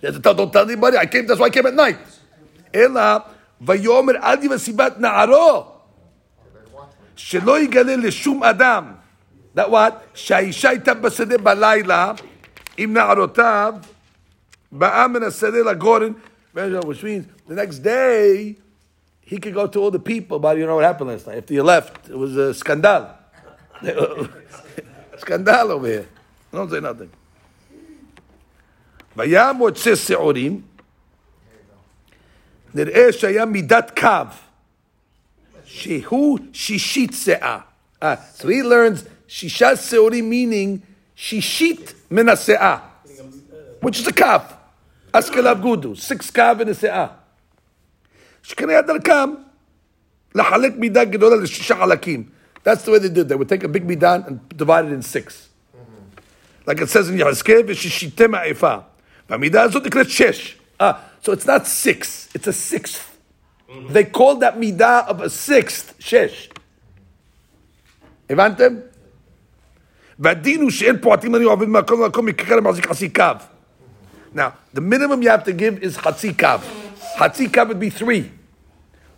[0.00, 0.96] She had to tell, don't tell anybody.
[0.96, 1.26] I came.
[1.26, 1.98] That's why I came at night.
[2.72, 3.24] Ela
[3.62, 5.70] vayomer al yivasivat na'aro.
[7.16, 8.94] שלא יגלה לשום אדם.
[9.54, 9.92] That what?
[10.14, 12.12] שהאישה הייתה בשדה בלילה
[12.76, 13.74] עם נערותיו,
[14.72, 16.12] באה מן השדה לגורן,
[16.54, 18.56] which means the next day
[19.20, 21.38] he could go to all the people, but you know what happened last night.
[21.38, 23.06] After you left, it was a scandal.
[25.18, 26.06] scandal over here.
[26.52, 27.10] Don't say nothing.
[29.16, 30.60] והיה מוצא שעורים,
[32.74, 34.08] נראה שהיה מידת קו.
[35.74, 37.58] שהוא שישית שאה.
[38.02, 40.82] Ah, so he learns shisha seori meaning
[41.16, 42.80] shishit min se'ah,
[43.80, 44.44] which is a kaf.
[45.12, 47.08] Askelav gudu, six kav in a se'ah.
[48.42, 49.30] שכנראה דרכם
[50.34, 52.24] לחלק מידה גדולה לשישה חלקים.
[52.64, 53.28] That's the way they did.
[53.28, 55.48] They would take a big midan and divide it in six.
[56.66, 58.76] Like it says in Yahzkel, ושישיתם העיפה.
[59.30, 60.56] והמידה הזאת נקראת שש.
[60.80, 63.16] Ah, so it's not six, it's a sixth.
[63.90, 66.50] They called that midah of a sixth, shesh.
[68.30, 68.74] הבנתם?
[70.18, 73.22] והדין הוא שאין פועטים אני עובד מהמקום למקום מככר מחזיק חצי קו.
[74.34, 76.46] Now, the minimum you have to give is חצי קו.
[77.18, 78.30] חצי קו would be three.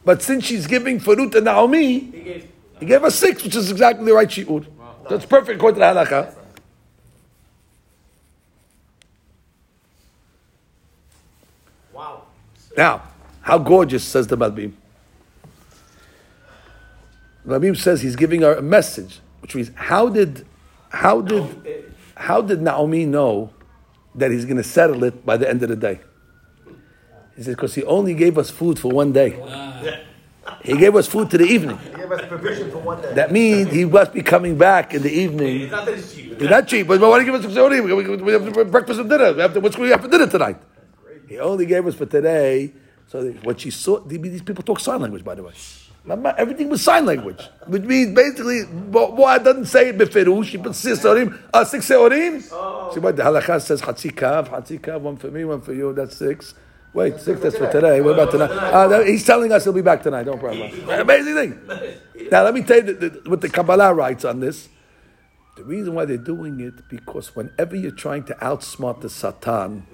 [0.04, 2.44] But since she's giving for Ruth and Naomi,
[2.78, 4.64] he gave her six, which is exactly the right shi'ur.
[5.10, 6.34] That's perfect according to the halakha.
[12.77, 13.03] Now,
[13.41, 14.73] how gorgeous, says the Malbim.
[17.45, 20.45] Malbim says he's giving her a message, which means how did,
[20.89, 23.51] how did, how did Naomi know
[24.15, 25.99] that he's going to settle it by the end of the day?
[27.35, 29.39] He says because he only gave us food for one day.
[29.41, 29.71] Ah.
[30.63, 31.77] He gave us food to the evening.
[31.77, 33.13] He gave us provision for one day.
[33.13, 35.61] That means he must be coming back in the evening.
[35.61, 36.33] It's not that it's cheap.
[36.33, 39.33] It's not cheap, but why do you give us we, have breakfast and dinner?
[39.33, 40.57] We have to, what's going to have for dinner tonight?
[41.31, 42.73] He only gave us for today.
[43.07, 45.53] So what she saw, these people talk sign language, by the way.
[46.37, 50.47] Everything was sign language, which means basically, why doesn't say it beferush.
[50.47, 52.41] She puts six seorim, uh, six seorim.
[52.93, 53.81] See what the halakha says?
[53.81, 55.93] Hatzi kav, hatzi kav, one for me, one for you.
[55.93, 56.53] That's six.
[56.93, 57.39] Wait, six.
[57.39, 58.01] That's for today.
[58.01, 58.51] What about tonight?
[58.51, 60.25] Uh, he's telling us he'll be back tonight.
[60.25, 60.89] No problem.
[60.89, 62.29] Amazing thing.
[62.29, 64.67] Now let me tell you the, the, what the Kabbalah writes on this.
[65.55, 69.87] The reason why they're doing it because whenever you're trying to outsmart the Satan,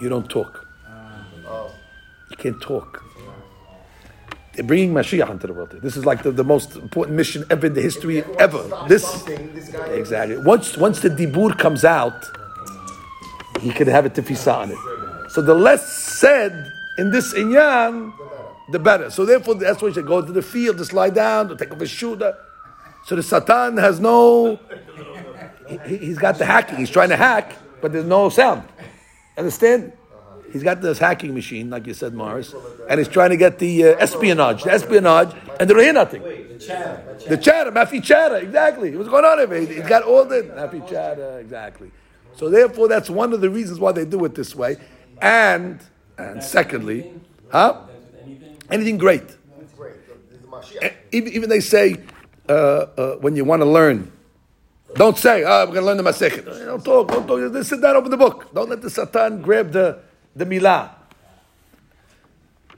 [0.00, 0.65] you don't talk.
[2.30, 3.02] You can't talk.
[4.54, 5.70] They're bringing Mashiach into the world.
[5.82, 8.62] This is like the, the most important mission ever in the history ever.
[8.88, 9.26] This
[9.88, 10.38] exactly.
[10.38, 12.24] Once once the dibur comes out,
[13.60, 15.30] he could have a tefisa on it.
[15.30, 18.14] So the less said in this inyan,
[18.70, 19.10] the better.
[19.10, 21.70] So therefore, that's why you should go to the field, just lie down, to take
[21.70, 22.18] off his shoe.
[23.04, 24.58] So the Satan has no.
[25.68, 26.78] He, he's got the hacking.
[26.78, 27.52] He's trying to hack,
[27.82, 28.62] but there's no sound.
[29.36, 29.92] Understand?
[30.52, 32.54] He's got this hacking machine, like you said, Morris,
[32.88, 36.22] and he's trying to get the uh, espionage, the espionage, and they don't hear nothing.
[36.22, 37.18] The chatter.
[37.28, 38.96] The chatter, Mafi chatter, exactly.
[38.96, 39.66] What's going on over here?
[39.66, 41.90] He's got all the Mafi chatter, exactly.
[42.34, 44.76] So therefore, that's one of the reasons why they do it this way.
[45.20, 45.80] And
[46.18, 47.12] and secondly,
[47.50, 47.82] huh?
[48.70, 48.98] Anything.
[48.98, 49.24] Great.
[51.12, 51.96] Even, even they say
[52.48, 54.12] uh, uh, when you want to learn,
[54.94, 57.08] don't say, "Oh, we're going to learn the Masechet." Don't talk.
[57.08, 57.52] Don't talk.
[57.52, 58.52] Just sit down, open the book.
[58.54, 60.00] Don't let the Satan grab the
[60.36, 60.90] the milah.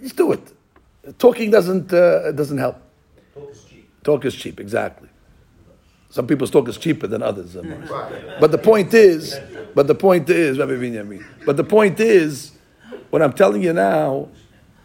[0.00, 0.52] Just do it.
[1.18, 2.80] Talking doesn't uh, doesn't help.
[3.34, 4.04] Talk is cheap.
[4.04, 5.09] Talk is cheap, exactly.
[6.11, 7.54] Some people's talk is cheaper than others.
[7.54, 7.90] Morris.
[8.40, 9.38] But the point is,
[9.74, 11.24] but the point is, Rabbi Binyamin.
[11.44, 12.52] But the point is,
[13.11, 14.28] what I'm telling you now,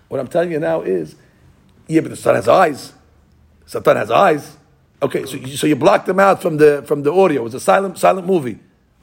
[0.10, 1.16] what I'm telling you now is,
[1.88, 2.94] yeah, but the Satan has eyes.
[3.66, 4.58] Satan has eyes.
[5.02, 7.42] Okay, so you, so you blocked him out from the from the audio.
[7.42, 8.60] It was a silent silent movie,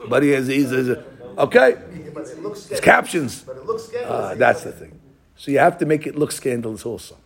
[0.09, 0.91] but he has he's, he's
[1.39, 1.77] okay.
[2.25, 3.43] But it looks It's captions.
[3.43, 4.33] But it looks scandalous.
[4.33, 5.01] Uh, that's the thing.
[5.37, 7.17] So you have to make it look scandalous also.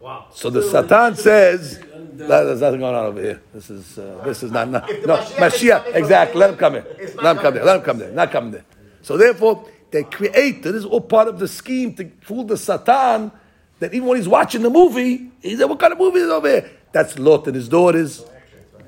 [0.00, 0.26] Wow.
[0.32, 1.78] So the Satan says,
[2.14, 3.40] "That- "There's nothing going on over here.
[3.54, 5.94] This is uh, this is not, not no Mashiach is Mashiach.
[5.94, 6.40] Exactly.
[6.40, 6.86] Let him come here.
[6.98, 7.64] Let not him come there.
[7.64, 8.10] Let him come there.
[8.10, 8.64] Not come there.
[9.02, 10.62] So therefore, they create.
[10.62, 13.30] This is all part of the scheme to fool the Satan.
[13.78, 16.48] That even when he's watching the movie, he said, "What kind of movie is over
[16.48, 18.24] here?" That's Lot and his daughters.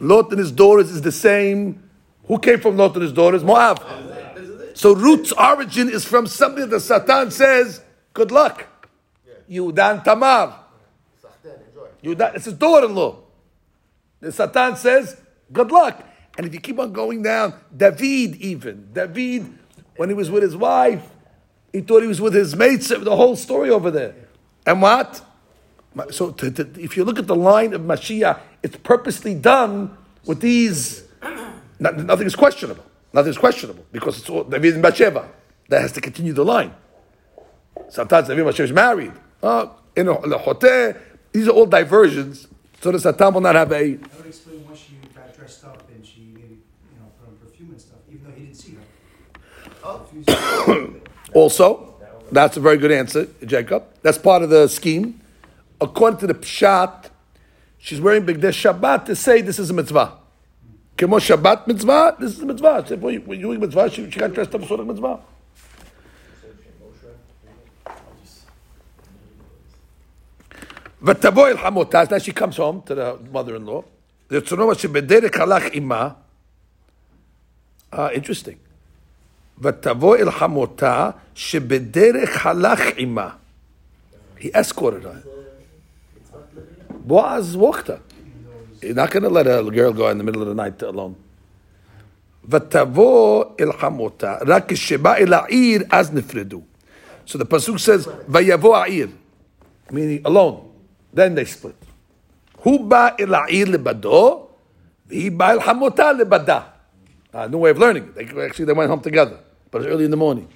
[0.01, 1.89] Lot and his daughters is the same.
[2.27, 3.45] Who came from Lot and his daughters?
[3.45, 3.81] Moab.
[4.75, 7.81] So Ruth's origin is from something that Satan says,
[8.15, 8.67] "Good luck."
[9.51, 10.55] Yudan Tamar.
[12.03, 13.17] Yudan, it's his daughter-in-law.
[14.21, 15.17] The Satan says,
[15.53, 16.03] "Good luck."
[16.37, 19.53] And if you keep on going down, David even David,
[19.97, 21.07] when he was with his wife,
[21.73, 22.89] he thought he was with his mates.
[22.89, 24.15] The whole story over there.
[24.67, 25.23] And what?
[26.11, 30.41] So to, to, if you look at the line of Mashiach, it's purposely done with
[30.41, 31.05] these.
[31.79, 32.85] Not, nothing is questionable.
[33.13, 35.29] Nothing is questionable because it's all David and Bathsheba.
[35.69, 36.75] That has to continue the line.
[37.89, 39.13] Sometimes David and Bathsheba is married.
[39.43, 40.95] Uh, in a, in a hotel.
[41.33, 42.49] These are all diversions.
[42.81, 43.95] So the Satan will not have a.
[43.95, 46.59] That would explain why she got dressed up and she maybe,
[46.93, 48.77] you know, put on perfume and stuff, even though he didn't see
[50.35, 50.91] her.
[51.35, 51.95] Also,
[52.31, 53.85] that's a very good answer, Jacob.
[54.03, 55.19] That's part of the scheme.
[55.81, 57.09] According to the Pshat,
[57.79, 60.19] she's wearing Bigdei Shabbat to say this is a mitzvah.
[60.98, 62.84] Kemo Shabbat mitzvah, this is a mitzvah.
[62.88, 65.18] So when you- when you're doing mitzvah, she, she got dressed up for the mitzvah.
[71.04, 73.82] ותבוא אל חמותה, אז now she comes home to the mother-in-law.
[74.32, 76.10] רצונו שבדרך הלך עמה.
[77.94, 78.58] Ah, interesting.
[79.62, 83.30] ותבוא אל חמותה שבדרך הלך עמה.
[84.40, 85.28] He escorted her.
[87.08, 88.11] Boaz walked her.
[88.83, 91.15] You're not going to let a girl go in the middle of the night alone.
[92.49, 96.11] ותבוא אל חמותה, רק כשבא אל העיר אז
[97.25, 99.09] So the pasuk says, "Vayavo a'ir,"
[99.93, 100.69] meaning alone.
[101.15, 101.77] Then they split.
[102.63, 104.49] הוא בא אל העיר לבדו,
[105.09, 106.61] He ba el חמותה לבדה.
[107.33, 108.13] Uh, new way of learning.
[108.15, 109.39] They, actually, they went home together,
[109.71, 110.49] but it's early in the morning.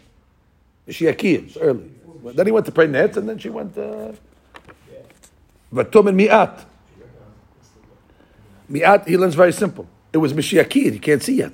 [0.89, 1.91] She akiyah, it's early.
[2.35, 3.79] Then he went to pray netz, and then she went.
[3.79, 4.13] Uh,
[5.73, 6.15] ותום אל
[8.70, 9.88] Mi'at, he learns very simple.
[10.14, 11.54] It was Mashiachid, you can't see yet.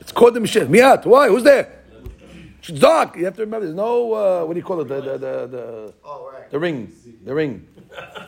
[0.00, 0.68] It's called the Mashiach.
[0.68, 1.28] Mi'at, why?
[1.28, 1.70] Who's there?
[2.58, 3.16] It's dark.
[3.16, 4.88] You have to remember, there's no, uh, what do you call it?
[4.88, 6.50] The, the, the, the, Oh, right.
[6.50, 6.92] the ring.
[7.24, 7.66] The ring.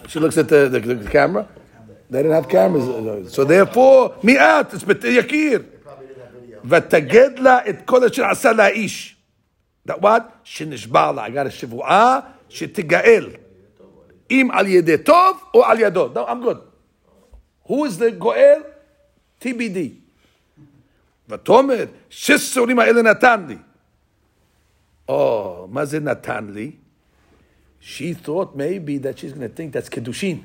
[0.09, 1.47] She looks at the, the, the camera.
[2.11, 3.33] They didn't have cameras.
[3.33, 5.83] So therefore, Mi'at, it's Bet Yakir.
[5.83, 6.61] Probably didn't have video.
[6.65, 9.17] ותגד לה את כל אשר עשה לה האיש.
[9.89, 10.23] That what?
[10.45, 13.31] שנשבע לה, I got a שבועה שתגאל.
[14.31, 16.09] אם על ידי טוב או על ידו.
[16.15, 16.59] No, I'm good.
[17.67, 18.63] Who is the גואל?
[19.41, 19.79] TBD.
[21.29, 23.57] ותאמר, שש שעורים האלה נתן לי.
[25.09, 26.71] Oh, מה זה נתן לי?
[27.81, 30.43] She thought maybe that she's going to think that's Kedushin.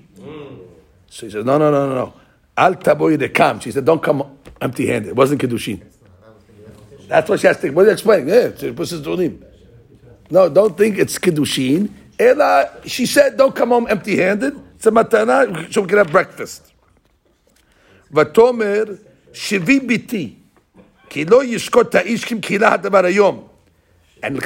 [1.10, 2.14] So he said, no, no, no, no, no.
[2.58, 3.62] Al taboy rekam.
[3.62, 4.24] She said, don't come
[4.60, 5.10] empty-handed.
[5.10, 5.84] It wasn't Kedushin.
[7.08, 7.76] That's what she has to think.
[7.76, 8.28] What are you explaining?
[8.28, 9.44] Yeah, it's Pushas Dunim.
[10.30, 11.90] No, don't think it's Kiddushin.
[12.20, 14.60] Ella, she said, don't come home empty handed.
[14.76, 16.71] It's a matana, so we can have breakfast.
[18.14, 18.84] ותאמר,
[19.34, 20.34] שבי ביתי,
[21.10, 23.48] כי לא ישקוט האיש כמקהילה הדבר היום.
[24.24, 24.38] אין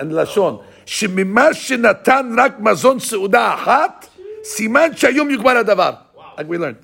[0.00, 0.56] אין לשון,
[0.86, 4.06] שממה שנתן רק מזון סעודה אחת,
[4.42, 5.98] Siman shayum yukbar hadavar.
[6.38, 6.78] Like we learned.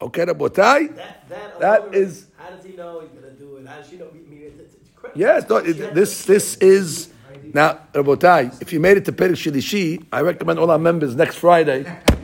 [0.00, 0.96] Okay, Rabotai?
[0.96, 3.66] That, that, That alone, is- How does he know he's gonna do it?
[3.66, 4.06] How does she know?
[4.08, 5.20] I mean, it's, it's crazy.
[5.20, 7.08] Yes, no, it- this this is
[7.52, 8.60] now, Rabotai.
[8.62, 11.84] If you made it to Perik Shilishi, I recommend all our members next Friday.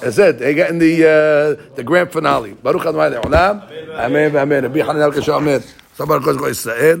[0.00, 0.38] That's it.
[0.38, 2.52] They're getting the uh, the grand finale.
[2.54, 3.68] Baruch Adonai Le'olam.
[3.98, 4.36] Amen.
[4.36, 4.62] Amen.
[4.64, 5.62] Rabbi Hanan Al Kasha Amen.
[5.96, 6.96] Sabar Kosh Israel.